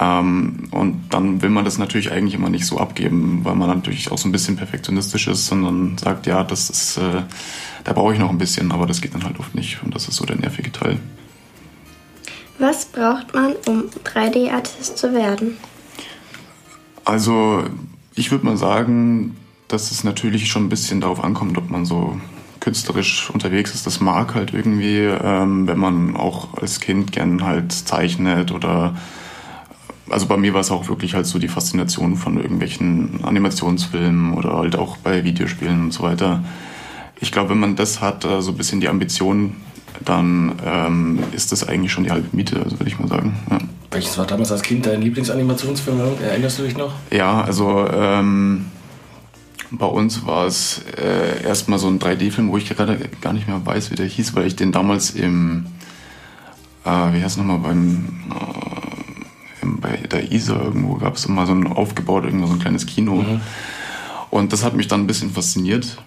Ähm, 0.00 0.68
und 0.72 1.04
dann 1.10 1.40
will 1.40 1.50
man 1.50 1.64
das 1.64 1.78
natürlich 1.78 2.10
eigentlich 2.10 2.34
immer 2.34 2.50
nicht 2.50 2.66
so 2.66 2.78
abgeben, 2.78 3.40
weil 3.44 3.54
man 3.54 3.68
natürlich 3.68 4.10
auch 4.10 4.18
so 4.18 4.28
ein 4.28 4.32
bisschen 4.32 4.56
perfektionistisch 4.56 5.28
ist, 5.28 5.46
sondern 5.46 5.96
sagt, 5.96 6.26
ja, 6.26 6.42
das 6.42 6.68
ist, 6.68 6.98
äh, 6.98 7.22
da 7.84 7.92
brauche 7.92 8.14
ich 8.14 8.18
noch 8.18 8.30
ein 8.30 8.38
bisschen, 8.38 8.72
aber 8.72 8.86
das 8.86 9.00
geht 9.00 9.14
dann 9.14 9.24
halt 9.24 9.38
oft 9.38 9.54
nicht 9.54 9.82
und 9.82 9.94
das 9.94 10.08
ist 10.08 10.16
so 10.16 10.24
der 10.24 10.36
nervige 10.36 10.72
Teil. 10.72 10.98
Was 12.58 12.86
braucht 12.86 13.34
man, 13.34 13.54
um 13.66 13.84
3D-Artist 14.04 14.96
zu 14.96 15.12
werden? 15.12 15.56
Also 17.04 17.64
ich 18.14 18.30
würde 18.30 18.46
mal 18.46 18.56
sagen, 18.56 19.36
dass 19.68 19.90
es 19.90 20.04
natürlich 20.04 20.48
schon 20.48 20.66
ein 20.66 20.68
bisschen 20.68 21.00
darauf 21.00 21.22
ankommt, 21.22 21.58
ob 21.58 21.70
man 21.70 21.84
so 21.84 22.18
künstlerisch 22.60 23.28
unterwegs 23.30 23.74
ist. 23.74 23.86
Das 23.86 24.00
mag 24.00 24.34
halt 24.34 24.54
irgendwie, 24.54 24.98
ähm, 25.00 25.66
wenn 25.66 25.78
man 25.78 26.16
auch 26.16 26.56
als 26.56 26.80
Kind 26.80 27.12
gern 27.12 27.44
halt 27.44 27.72
zeichnet 27.72 28.52
oder 28.52 28.94
also 30.08 30.26
bei 30.26 30.36
mir 30.36 30.52
war 30.52 30.60
es 30.60 30.70
auch 30.70 30.88
wirklich 30.88 31.14
halt 31.14 31.26
so 31.26 31.38
die 31.38 31.48
Faszination 31.48 32.16
von 32.16 32.36
irgendwelchen 32.36 33.24
Animationsfilmen 33.24 34.34
oder 34.34 34.54
halt 34.54 34.76
auch 34.76 34.98
bei 34.98 35.24
Videospielen 35.24 35.80
und 35.84 35.92
so 35.92 36.02
weiter. 36.02 36.44
Ich 37.20 37.32
glaube, 37.32 37.50
wenn 37.50 37.60
man 37.60 37.76
das 37.76 38.00
hat, 38.00 38.22
so 38.22 38.28
also 38.28 38.50
ein 38.52 38.56
bisschen 38.56 38.80
die 38.80 38.88
Ambition, 38.88 39.56
dann 40.04 40.56
ähm, 40.64 41.18
ist 41.32 41.52
das 41.52 41.66
eigentlich 41.66 41.92
schon 41.92 42.04
die 42.04 42.10
halbe 42.10 42.28
Miete, 42.32 42.60
also 42.62 42.78
würde 42.78 42.88
ich 42.88 42.98
mal 42.98 43.08
sagen. 43.08 43.36
Ja. 43.50 43.58
Welches 43.90 44.18
war 44.18 44.26
damals 44.26 44.50
als 44.50 44.62
Kind 44.62 44.86
dein 44.86 45.02
Lieblingsanimationsfilm? 45.02 46.00
Erinnerst 46.20 46.58
du 46.58 46.64
dich 46.64 46.76
noch? 46.76 46.92
Ja, 47.12 47.42
also 47.42 47.86
ähm, 47.88 48.66
bei 49.70 49.86
uns 49.86 50.26
war 50.26 50.46
es 50.46 50.82
äh, 51.00 51.44
erstmal 51.44 51.78
so 51.78 51.86
ein 51.86 52.00
3D-Film, 52.00 52.50
wo 52.50 52.56
ich 52.56 52.68
gerade 52.68 52.98
gar 53.20 53.32
nicht 53.32 53.46
mehr 53.46 53.64
weiß, 53.64 53.90
wie 53.92 53.94
der 53.94 54.06
hieß, 54.06 54.34
weil 54.34 54.46
ich 54.46 54.56
den 54.56 54.72
damals 54.72 55.10
im, 55.10 55.66
äh, 56.84 56.88
wie 56.88 57.22
heißt 57.22 57.36
es 57.36 57.36
nochmal, 57.36 57.58
beim, 57.58 58.08
äh, 58.30 59.62
im, 59.62 59.80
bei 59.80 59.96
der 59.96 60.32
ISA 60.32 60.56
irgendwo 60.56 60.94
gab 60.94 61.14
es 61.14 61.26
immer 61.26 61.46
so 61.46 61.52
ein 61.52 61.66
aufgebaut, 61.66 62.24
irgendwo 62.24 62.46
so 62.46 62.54
ein 62.54 62.58
kleines 62.58 62.86
Kino. 62.86 63.16
Mhm. 63.16 63.40
Und 64.30 64.52
das 64.52 64.64
hat 64.64 64.74
mich 64.74 64.88
dann 64.88 65.02
ein 65.02 65.06
bisschen 65.06 65.30
fasziniert 65.30 65.98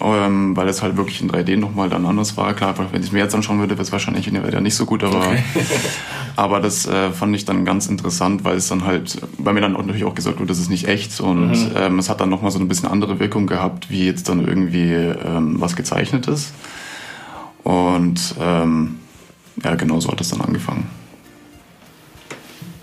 ähm, 0.00 0.56
weil 0.56 0.68
es 0.68 0.82
halt 0.82 0.96
wirklich 0.96 1.20
in 1.20 1.30
3D 1.30 1.56
nochmal 1.56 1.88
dann 1.88 2.04
anders 2.06 2.36
war. 2.36 2.54
Klar, 2.54 2.74
wenn 2.90 3.00
ich 3.00 3.08
es 3.08 3.12
mir 3.12 3.20
jetzt 3.20 3.34
anschauen 3.34 3.58
würde, 3.60 3.74
wäre 3.74 3.82
es 3.82 3.92
wahrscheinlich 3.92 4.26
in 4.26 4.34
der 4.34 4.42
Welt 4.42 4.54
ja 4.54 4.60
nicht 4.60 4.74
so 4.74 4.86
gut, 4.86 5.04
aber, 5.04 5.18
okay. 5.18 5.42
aber 6.36 6.60
das 6.60 6.86
äh, 6.86 7.10
fand 7.10 7.34
ich 7.36 7.44
dann 7.44 7.64
ganz 7.64 7.86
interessant, 7.86 8.44
weil 8.44 8.56
es 8.56 8.68
dann 8.68 8.84
halt 8.84 9.20
bei 9.38 9.52
mir 9.52 9.60
dann 9.60 9.76
auch 9.76 9.80
natürlich 9.80 10.04
auch 10.04 10.14
gesagt 10.14 10.38
wurde, 10.38 10.48
das 10.48 10.58
ist 10.58 10.70
nicht 10.70 10.88
echt 10.88 11.20
und 11.20 11.50
mhm. 11.50 11.70
ähm, 11.76 11.98
es 11.98 12.10
hat 12.10 12.20
dann 12.20 12.28
nochmal 12.28 12.50
so 12.50 12.58
ein 12.58 12.68
bisschen 12.68 12.88
andere 12.88 13.20
Wirkung 13.20 13.46
gehabt, 13.46 13.90
wie 13.90 14.06
jetzt 14.06 14.28
dann 14.28 14.46
irgendwie 14.46 14.92
ähm, 14.92 15.60
was 15.60 15.76
gezeichnet 15.76 16.26
ist. 16.26 16.52
Und 17.62 18.34
ähm, 18.40 18.96
ja, 19.62 19.74
genau 19.74 20.00
so 20.00 20.10
hat 20.10 20.20
es 20.20 20.30
dann 20.30 20.40
angefangen. 20.40 20.90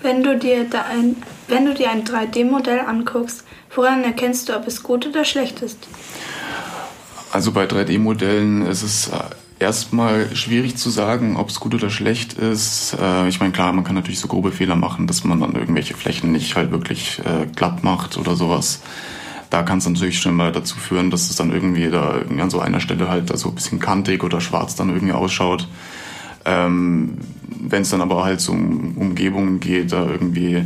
Wenn 0.02 0.24
du 0.24 0.38
dir, 0.38 0.66
da 0.68 0.86
ein, 0.90 1.16
wenn 1.48 1.66
du 1.66 1.74
dir 1.76 1.92
ein 1.92 2.04
3D-Modell 2.04 2.80
anguckst, 2.80 3.44
woran 3.76 4.04
erkennst 4.04 4.50
du, 4.50 4.56
ob 4.56 4.66
es 4.66 4.82
gut 4.82 5.06
oder 5.06 5.26
schlecht 5.26 5.62
ist? 5.62 5.78
Also 7.32 7.54
bei 7.54 7.66
3D-Modellen 7.66 8.66
ist 8.66 8.84
es 8.84 9.08
äh, 9.08 9.20
erstmal 9.60 10.36
schwierig 10.36 10.76
zu 10.76 10.90
sagen, 10.90 11.38
ob 11.38 11.50
es 11.50 11.60
gut 11.60 11.74
oder 11.74 11.90
schlecht 11.90 12.34
ist. 12.34 12.98
Äh, 13.00 13.30
ich 13.30 13.40
meine, 13.40 13.54
klar, 13.54 13.72
man 13.72 13.86
kann 13.86 13.96
natürlich 13.96 14.20
so 14.20 14.28
grobe 14.28 14.52
Fehler 14.52 14.76
machen, 14.76 15.08
dass 15.08 15.24
man 15.24 15.40
dann 15.40 15.56
irgendwelche 15.56 15.94
Flächen 15.94 16.32
nicht 16.34 16.56
halt 16.56 16.72
wirklich 16.72 17.20
äh, 17.20 17.46
glatt 17.56 17.84
macht 17.84 18.18
oder 18.18 18.36
sowas. 18.36 18.82
Da 19.50 19.64
kann 19.64 19.78
es 19.78 19.88
natürlich 19.88 20.20
schon 20.20 20.36
mal 20.36 20.52
dazu 20.52 20.78
führen, 20.78 21.10
dass 21.10 21.30
es 21.30 21.36
dann 21.36 21.52
irgendwie 21.52 21.90
da 21.90 22.22
an 22.38 22.50
so 22.50 22.60
einer 22.60 22.80
Stelle 22.80 23.08
halt 23.08 23.36
so 23.38 23.50
ein 23.50 23.56
bisschen 23.56 23.80
kantig 23.80 24.24
oder 24.24 24.42
schwarz 24.42 24.76
dann 24.76 24.90
irgendwie 24.90 25.14
ausschaut. 25.14 25.68
Ähm, 26.46 27.18
Wenn 27.48 27.84
es 27.84 27.90
dann 27.92 28.02
aber 28.02 28.24
halt 28.24 28.42
so 28.42 28.52
um 28.54 28.98
Umgebungen 28.98 29.60
geht, 29.60 29.92
da 29.92 30.06
irgendwie 30.06 30.66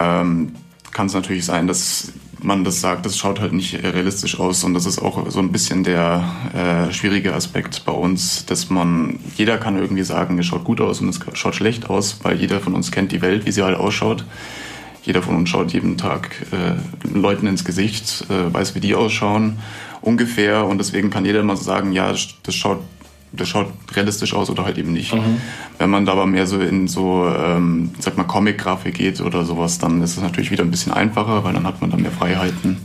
ähm, 0.00 0.52
kann 0.92 1.06
es 1.06 1.14
natürlich 1.14 1.44
sein, 1.44 1.66
dass 1.66 2.12
man 2.44 2.64
das 2.64 2.80
sagt, 2.80 3.06
das 3.06 3.16
schaut 3.16 3.40
halt 3.40 3.52
nicht 3.52 3.82
realistisch 3.82 4.38
aus 4.38 4.64
und 4.64 4.74
das 4.74 4.86
ist 4.86 5.00
auch 5.00 5.28
so 5.30 5.40
ein 5.40 5.50
bisschen 5.50 5.82
der 5.82 6.24
äh, 6.54 6.92
schwierige 6.92 7.34
Aspekt 7.34 7.84
bei 7.84 7.92
uns, 7.92 8.46
dass 8.46 8.70
man, 8.70 9.18
jeder 9.36 9.58
kann 9.58 9.78
irgendwie 9.78 10.02
sagen, 10.02 10.38
es 10.38 10.46
schaut 10.46 10.64
gut 10.64 10.80
aus 10.80 11.00
und 11.00 11.08
es 11.08 11.20
schaut 11.32 11.54
schlecht 11.54 11.90
aus, 11.90 12.20
weil 12.22 12.36
jeder 12.36 12.60
von 12.60 12.74
uns 12.74 12.92
kennt 12.92 13.12
die 13.12 13.22
Welt, 13.22 13.46
wie 13.46 13.52
sie 13.52 13.62
halt 13.62 13.76
ausschaut. 13.76 14.24
Jeder 15.02 15.22
von 15.22 15.36
uns 15.36 15.50
schaut 15.50 15.72
jeden 15.72 15.98
Tag 15.98 16.30
äh, 16.52 17.08
Leuten 17.08 17.46
ins 17.46 17.64
Gesicht, 17.64 18.26
äh, 18.30 18.52
weiß, 18.52 18.74
wie 18.74 18.80
die 18.80 18.94
ausschauen 18.94 19.58
ungefähr 20.00 20.66
und 20.66 20.78
deswegen 20.78 21.10
kann 21.10 21.24
jeder 21.24 21.42
mal 21.42 21.56
sagen, 21.56 21.92
ja, 21.92 22.12
das 22.42 22.54
schaut 22.54 22.80
das 23.36 23.48
schaut 23.48 23.68
realistisch 23.94 24.34
aus 24.34 24.50
oder 24.50 24.64
halt 24.64 24.78
eben 24.78 24.92
nicht. 24.92 25.14
Mhm. 25.14 25.40
Wenn 25.78 25.90
man 25.90 26.06
da 26.06 26.12
aber 26.12 26.26
mehr 26.26 26.46
so 26.46 26.60
in 26.60 26.88
so, 26.88 27.26
ähm, 27.26 27.90
sag 27.98 28.16
mal, 28.16 28.24
Comic-Grafik 28.24 28.94
geht 28.94 29.20
oder 29.20 29.44
sowas, 29.44 29.78
dann 29.78 30.02
ist 30.02 30.16
es 30.16 30.22
natürlich 30.22 30.50
wieder 30.50 30.64
ein 30.64 30.70
bisschen 30.70 30.92
einfacher, 30.92 31.44
weil 31.44 31.52
dann 31.52 31.66
hat 31.66 31.80
man 31.80 31.90
da 31.90 31.96
mehr 31.96 32.10
Freiheiten, 32.10 32.78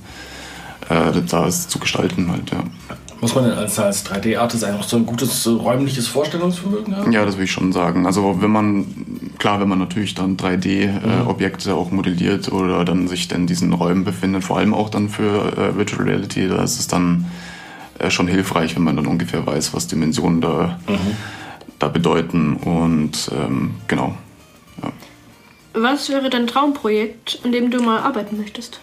äh, 0.90 1.22
da 1.30 1.48
es 1.48 1.68
zu 1.68 1.80
gestalten 1.80 2.32
halt, 2.32 2.52
ja. 2.52 2.64
Muss 3.22 3.36
man 3.36 3.44
denn 3.44 3.54
als, 3.54 3.78
als 3.78 4.06
3D-Artist 4.06 4.64
eigentlich 4.64 4.86
so 4.86 4.96
ein 4.96 5.06
gutes 5.06 5.46
räumliches 5.46 6.08
Vorstellungsvermögen 6.08 6.96
haben? 6.96 7.12
Ja, 7.12 7.26
das 7.26 7.36
würde 7.36 7.44
ich 7.44 7.52
schon 7.52 7.74
sagen. 7.74 8.06
Also 8.06 8.42
wenn 8.42 8.50
man, 8.50 8.86
klar, 9.40 9.60
wenn 9.60 9.68
man 9.68 9.78
natürlich 9.78 10.16
dann 10.16 10.38
3D-Objekte 10.38 11.70
äh, 11.70 11.74
mhm. 11.74 11.80
auch 11.80 11.92
modelliert 11.92 12.50
oder 12.50 12.86
dann 12.86 13.10
sich 13.10 13.28
dann 13.28 13.42
in 13.42 13.48
diesen 13.48 13.74
Räumen 13.74 14.06
befindet, 14.06 14.46
vor 14.46 14.58
allem 14.58 14.74
auch 14.74 14.90
dann 14.90 15.10
für 15.10 15.52
äh, 15.58 15.76
Virtual 15.76 16.04
Reality, 16.04 16.48
da 16.48 16.64
ist 16.64 16.80
es 16.80 16.88
dann 16.88 17.26
äh, 17.26 17.59
schon 18.10 18.28
hilfreich, 18.28 18.76
wenn 18.76 18.84
man 18.84 18.96
dann 18.96 19.08
ungefähr 19.08 19.46
weiß, 19.46 19.74
was 19.74 19.88
Dimensionen 19.88 20.42
da, 20.42 20.80
mhm. 20.88 21.16
da 21.78 21.88
bedeuten. 21.88 22.56
Und 22.56 23.30
ähm, 23.36 23.76
genau. 23.88 24.16
Ja. 24.82 24.92
Was 25.74 26.10
wäre 26.10 26.30
dein 26.30 26.48
Traumprojekt, 26.48 27.40
an 27.44 27.52
dem 27.52 27.72
du 27.72 27.82
mal 27.82 28.00
arbeiten 28.00 28.38
möchtest? 28.38 28.80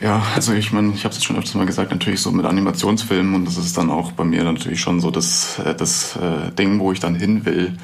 Ja, 0.00 0.22
also 0.34 0.52
ich 0.52 0.72
meine, 0.72 0.92
ich 0.94 1.04
habe 1.04 1.14
es 1.14 1.24
schon 1.24 1.36
öfters 1.36 1.54
mal 1.54 1.66
gesagt, 1.66 1.90
natürlich 1.90 2.20
so 2.20 2.30
mit 2.30 2.46
Animationsfilmen 2.46 3.34
und 3.34 3.44
das 3.46 3.56
ist 3.56 3.76
dann 3.76 3.90
auch 3.90 4.12
bei 4.12 4.22
mir 4.22 4.44
natürlich 4.44 4.80
schon 4.80 5.00
so 5.00 5.10
das, 5.10 5.58
äh, 5.58 5.74
das 5.74 6.16
äh, 6.16 6.52
Ding, 6.52 6.78
wo 6.78 6.92
ich 6.92 7.00
dann 7.00 7.16
hin 7.16 7.44
will, 7.44 7.76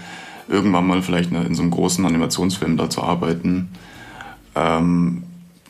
irgendwann 0.48 0.86
mal 0.86 1.02
vielleicht 1.02 1.32
in 1.32 1.54
so 1.54 1.62
einem 1.62 1.72
großen 1.72 2.04
Animationsfilm 2.06 2.76
da 2.76 2.88
zu 2.88 3.02
arbeiten. 3.02 3.70
Ähm, 4.54 5.23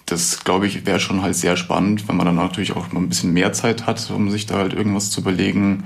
das 0.07 0.45
glaube 0.45 0.67
ich 0.67 0.87
wäre 0.87 1.01
schon 1.01 1.23
halt 1.23 1.35
sehr 1.35 1.57
spannend, 1.57 2.09
wenn 2.09 2.17
man 2.17 2.27
dann 2.27 2.37
natürlich 2.37 2.77
auch 2.77 2.93
mal 2.93 3.01
ein 3.01 3.09
bisschen 3.09 3.33
mehr 3.33 3.53
Zeit 3.53 3.87
hat, 3.87 4.11
um 4.11 4.31
sich 4.31 4.47
da 4.47 4.57
halt 4.57 4.75
irgendwas 4.75 5.11
zu 5.11 5.21
überlegen. 5.21 5.85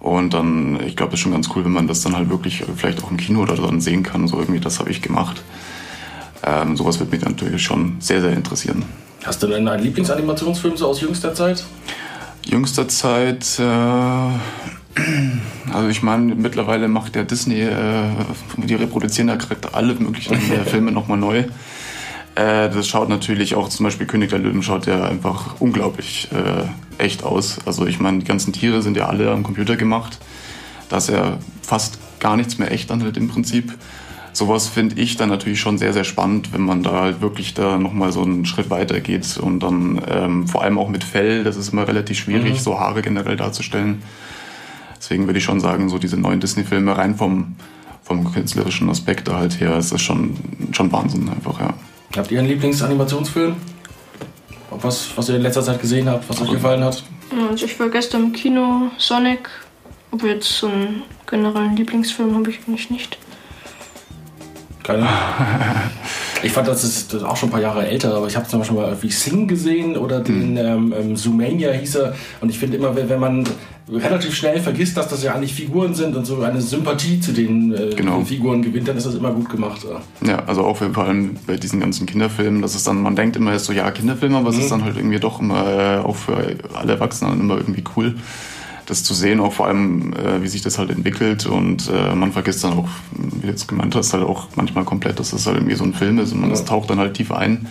Und 0.00 0.34
dann, 0.34 0.80
ich 0.84 0.96
glaube, 0.96 1.12
das 1.12 1.20
ist 1.20 1.22
schon 1.22 1.32
ganz 1.32 1.48
cool, 1.54 1.64
wenn 1.64 1.72
man 1.72 1.86
das 1.86 2.00
dann 2.00 2.16
halt 2.16 2.28
wirklich 2.28 2.64
vielleicht 2.76 3.04
auch 3.04 3.10
im 3.10 3.18
Kino 3.18 3.42
oder 3.42 3.54
dann 3.54 3.80
sehen 3.80 4.02
kann. 4.02 4.26
So 4.26 4.38
irgendwie, 4.40 4.58
das 4.58 4.80
habe 4.80 4.90
ich 4.90 5.00
gemacht. 5.00 5.42
Ähm, 6.44 6.76
sowas 6.76 6.98
wird 6.98 7.12
mich 7.12 7.20
natürlich 7.20 7.62
schon 7.62 7.96
sehr, 8.00 8.20
sehr 8.20 8.32
interessieren. 8.32 8.84
Hast 9.24 9.40
du 9.42 9.46
denn 9.46 9.68
einen 9.68 9.84
Lieblingsanimationsfilm 9.84 10.76
so 10.76 10.88
aus 10.88 11.00
jüngster 11.00 11.32
Zeit? 11.34 11.62
Jüngster 12.44 12.88
Zeit, 12.88 13.60
äh, 13.60 13.62
also 15.72 15.88
ich 15.88 16.02
meine, 16.02 16.34
mittlerweile 16.34 16.88
macht 16.88 17.14
der 17.14 17.22
Disney, 17.22 17.60
äh, 17.60 18.02
die 18.56 18.74
reproduzieren 18.74 19.28
da 19.28 19.36
gerade 19.36 19.72
alle 19.72 19.94
möglichen 19.94 20.36
Filme 20.66 20.90
nochmal 20.90 21.18
neu. 21.18 21.44
Äh, 22.34 22.70
das 22.70 22.88
schaut 22.88 23.08
natürlich 23.08 23.54
auch, 23.54 23.68
zum 23.68 23.84
Beispiel 23.84 24.06
König 24.06 24.30
der 24.30 24.38
Löwen 24.38 24.62
schaut 24.62 24.86
ja 24.86 25.04
einfach 25.04 25.60
unglaublich 25.60 26.28
äh, 26.32 27.02
echt 27.02 27.24
aus. 27.24 27.58
Also 27.66 27.86
ich 27.86 28.00
meine, 28.00 28.20
die 28.20 28.24
ganzen 28.24 28.52
Tiere 28.52 28.82
sind 28.82 28.96
ja 28.96 29.06
alle 29.06 29.30
am 29.30 29.42
Computer 29.42 29.76
gemacht. 29.76 30.18
Da 30.88 30.98
ist 30.98 31.10
ja 31.10 31.38
fast 31.62 31.98
gar 32.20 32.36
nichts 32.36 32.58
mehr 32.58 32.70
echt 32.70 32.90
dann 32.90 33.02
halt 33.02 33.16
im 33.16 33.28
Prinzip. 33.28 33.74
Sowas 34.34 34.66
finde 34.66 34.98
ich 34.98 35.16
dann 35.16 35.28
natürlich 35.28 35.60
schon 35.60 35.76
sehr, 35.76 35.92
sehr 35.92 36.04
spannend, 36.04 36.54
wenn 36.54 36.62
man 36.62 36.82
da 36.82 37.02
halt 37.02 37.20
wirklich 37.20 37.52
da 37.52 37.76
nochmal 37.76 38.12
so 38.12 38.22
einen 38.22 38.46
Schritt 38.46 38.70
weiter 38.70 39.00
geht 39.00 39.36
und 39.36 39.60
dann 39.60 40.00
ähm, 40.08 40.48
vor 40.48 40.62
allem 40.62 40.78
auch 40.78 40.88
mit 40.88 41.04
Fell, 41.04 41.44
das 41.44 41.56
ist 41.56 41.74
immer 41.74 41.86
relativ 41.86 42.18
schwierig, 42.18 42.54
mhm. 42.54 42.58
so 42.58 42.80
Haare 42.80 43.02
generell 43.02 43.36
darzustellen. 43.36 44.02
Deswegen 44.96 45.26
würde 45.26 45.38
ich 45.38 45.44
schon 45.44 45.60
sagen, 45.60 45.90
so 45.90 45.98
diese 45.98 46.16
neuen 46.16 46.40
Disney-Filme 46.40 46.96
rein 46.96 47.16
vom, 47.16 47.56
vom 48.02 48.32
künstlerischen 48.32 48.88
Aspekt 48.88 49.28
da 49.28 49.36
halt 49.36 49.60
her, 49.60 49.76
ist 49.76 49.92
das 49.92 50.00
schon, 50.00 50.36
schon 50.70 50.90
Wahnsinn 50.92 51.28
einfach, 51.28 51.60
ja. 51.60 51.74
Habt 52.16 52.30
ihr 52.30 52.38
einen 52.38 52.48
Lieblingsanimationsfilm? 52.48 53.56
Was, 54.70 55.16
was 55.16 55.28
ihr 55.28 55.36
in 55.36 55.42
letzter 55.42 55.62
Zeit 55.62 55.80
gesehen 55.80 56.08
habt, 56.08 56.28
was 56.28 56.40
euch 56.40 56.50
gefallen 56.50 56.84
hat? 56.84 57.02
Also 57.50 57.66
ich 57.66 57.78
war 57.78 57.88
gestern 57.88 58.24
im 58.24 58.32
Kino, 58.32 58.90
Sonic. 58.98 59.48
Aber 60.10 60.26
jetzt 60.26 60.48
so 60.48 60.66
einen 60.66 61.02
generellen 61.26 61.74
Lieblingsfilm 61.76 62.34
habe 62.34 62.50
ich 62.50 62.58
eigentlich 62.66 62.90
nicht. 62.90 63.18
Keine. 64.82 65.08
Ich 66.42 66.52
fand, 66.52 66.68
das 66.68 66.84
ist, 66.84 67.12
das 67.12 67.22
ist 67.22 67.28
auch 67.28 67.36
schon 67.36 67.48
ein 67.48 67.52
paar 67.52 67.60
Jahre 67.60 67.86
älter, 67.86 68.14
aber 68.14 68.26
ich 68.26 68.36
habe 68.36 68.48
zum 68.48 68.60
Beispiel 68.60 68.76
mal 68.76 68.96
wie 69.00 69.10
Sing 69.10 69.46
gesehen 69.46 69.96
oder 69.96 70.20
den 70.20 70.52
mhm. 70.52 70.92
ähm, 70.92 71.16
Zoomania 71.16 71.72
hieß 71.72 71.96
er. 71.96 72.14
Und 72.40 72.50
ich 72.50 72.58
finde 72.58 72.76
immer, 72.76 72.94
wenn 72.96 73.20
man 73.20 73.44
relativ 73.90 74.34
schnell 74.34 74.60
vergisst, 74.60 74.96
dass 74.96 75.08
das 75.08 75.22
ja 75.22 75.34
eigentlich 75.34 75.54
Figuren 75.54 75.94
sind 75.94 76.16
und 76.16 76.24
so 76.24 76.40
eine 76.40 76.60
Sympathie 76.60 77.20
zu 77.20 77.32
den 77.32 77.72
äh, 77.74 77.94
genau. 77.94 78.22
Figuren 78.22 78.62
gewinnt, 78.62 78.88
dann 78.88 78.96
ist 78.96 79.06
das 79.06 79.14
immer 79.14 79.32
gut 79.32 79.50
gemacht. 79.50 79.86
Ja, 80.26 80.44
also 80.46 80.62
auch 80.64 80.78
vor 80.78 81.04
allem 81.04 81.36
bei 81.46 81.56
diesen 81.56 81.80
ganzen 81.80 82.06
Kinderfilmen, 82.06 82.62
das 82.62 82.74
ist 82.74 82.86
dann, 82.86 83.02
man 83.02 83.16
denkt 83.16 83.36
immer, 83.36 83.58
so, 83.58 83.72
ja, 83.72 83.90
Kinderfilme, 83.90 84.36
aber 84.36 84.50
mhm. 84.50 84.58
es 84.58 84.64
ist 84.64 84.70
dann 84.70 84.84
halt 84.84 84.96
irgendwie 84.96 85.20
doch 85.20 85.40
immer, 85.40 85.66
äh, 85.66 85.98
auch 85.98 86.16
für 86.16 86.56
alle 86.74 86.92
Erwachsenen 86.92 87.40
immer 87.40 87.56
irgendwie 87.56 87.84
cool 87.96 88.14
das 88.86 89.04
zu 89.04 89.14
sehen, 89.14 89.40
auch 89.40 89.52
vor 89.52 89.66
allem, 89.66 90.12
äh, 90.14 90.42
wie 90.42 90.48
sich 90.48 90.62
das 90.62 90.78
halt 90.78 90.90
entwickelt 90.90 91.46
und 91.46 91.88
äh, 91.88 92.14
man 92.14 92.32
vergisst 92.32 92.64
dann 92.64 92.72
auch, 92.74 92.88
wie 93.12 93.42
du 93.42 93.46
jetzt 93.48 93.68
gemeint 93.68 93.94
hast, 93.94 94.12
halt 94.12 94.24
auch 94.24 94.48
manchmal 94.56 94.84
komplett, 94.84 95.18
dass 95.18 95.30
das 95.30 95.46
halt 95.46 95.56
irgendwie 95.56 95.76
so 95.76 95.84
ein 95.84 95.94
Film 95.94 96.18
ist 96.18 96.32
und 96.32 96.40
man 96.40 96.50
ja. 96.50 96.60
taucht 96.60 96.90
dann 96.90 96.98
halt 96.98 97.14
tief 97.14 97.32
ein 97.32 97.68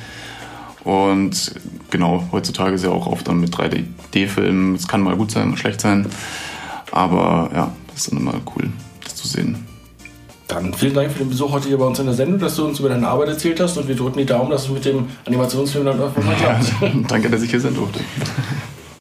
Und 0.83 1.53
genau, 1.89 2.23
heutzutage 2.31 2.75
ist 2.75 2.83
ja 2.83 2.89
auch 2.89 3.07
oft 3.07 3.27
dann 3.27 3.39
mit 3.39 3.53
3D-Filmen. 3.55 4.75
Es 4.75 4.87
kann 4.87 5.01
mal 5.01 5.15
gut 5.15 5.31
sein, 5.31 5.49
mal 5.49 5.57
schlecht 5.57 5.81
sein. 5.81 6.07
Aber 6.91 7.49
ja, 7.53 7.71
das 7.87 7.97
ist 7.97 8.11
dann 8.11 8.19
immer 8.19 8.33
cool, 8.55 8.69
das 9.03 9.15
zu 9.15 9.27
sehen. 9.27 9.65
Dann 10.47 10.73
vielen 10.73 10.93
Dank 10.93 11.11
für 11.11 11.19
den 11.19 11.29
Besuch 11.29 11.51
heute 11.53 11.69
hier 11.69 11.77
bei 11.77 11.85
uns 11.85 11.99
in 11.99 12.05
der 12.07 12.15
Sendung, 12.15 12.37
dass 12.39 12.57
du 12.57 12.65
uns 12.65 12.79
über 12.79 12.89
deine 12.89 13.07
Arbeit 13.07 13.29
erzählt 13.29 13.59
hast 13.61 13.77
und 13.77 13.87
wir 13.87 13.95
drücken 13.95 14.17
die 14.17 14.25
Daumen, 14.25 14.49
dass 14.49 14.63
es 14.63 14.69
mit 14.69 14.83
dem 14.83 15.05
Animationsfilm 15.25 15.85
dann 15.85 15.99
irgendwann 15.99 16.25
mal 16.25 16.35
klappt. 16.35 16.73
Danke, 17.07 17.29
dass 17.29 17.41
ich 17.41 17.51
hier 17.51 17.61
sein 17.61 17.73
durfte. 17.73 18.01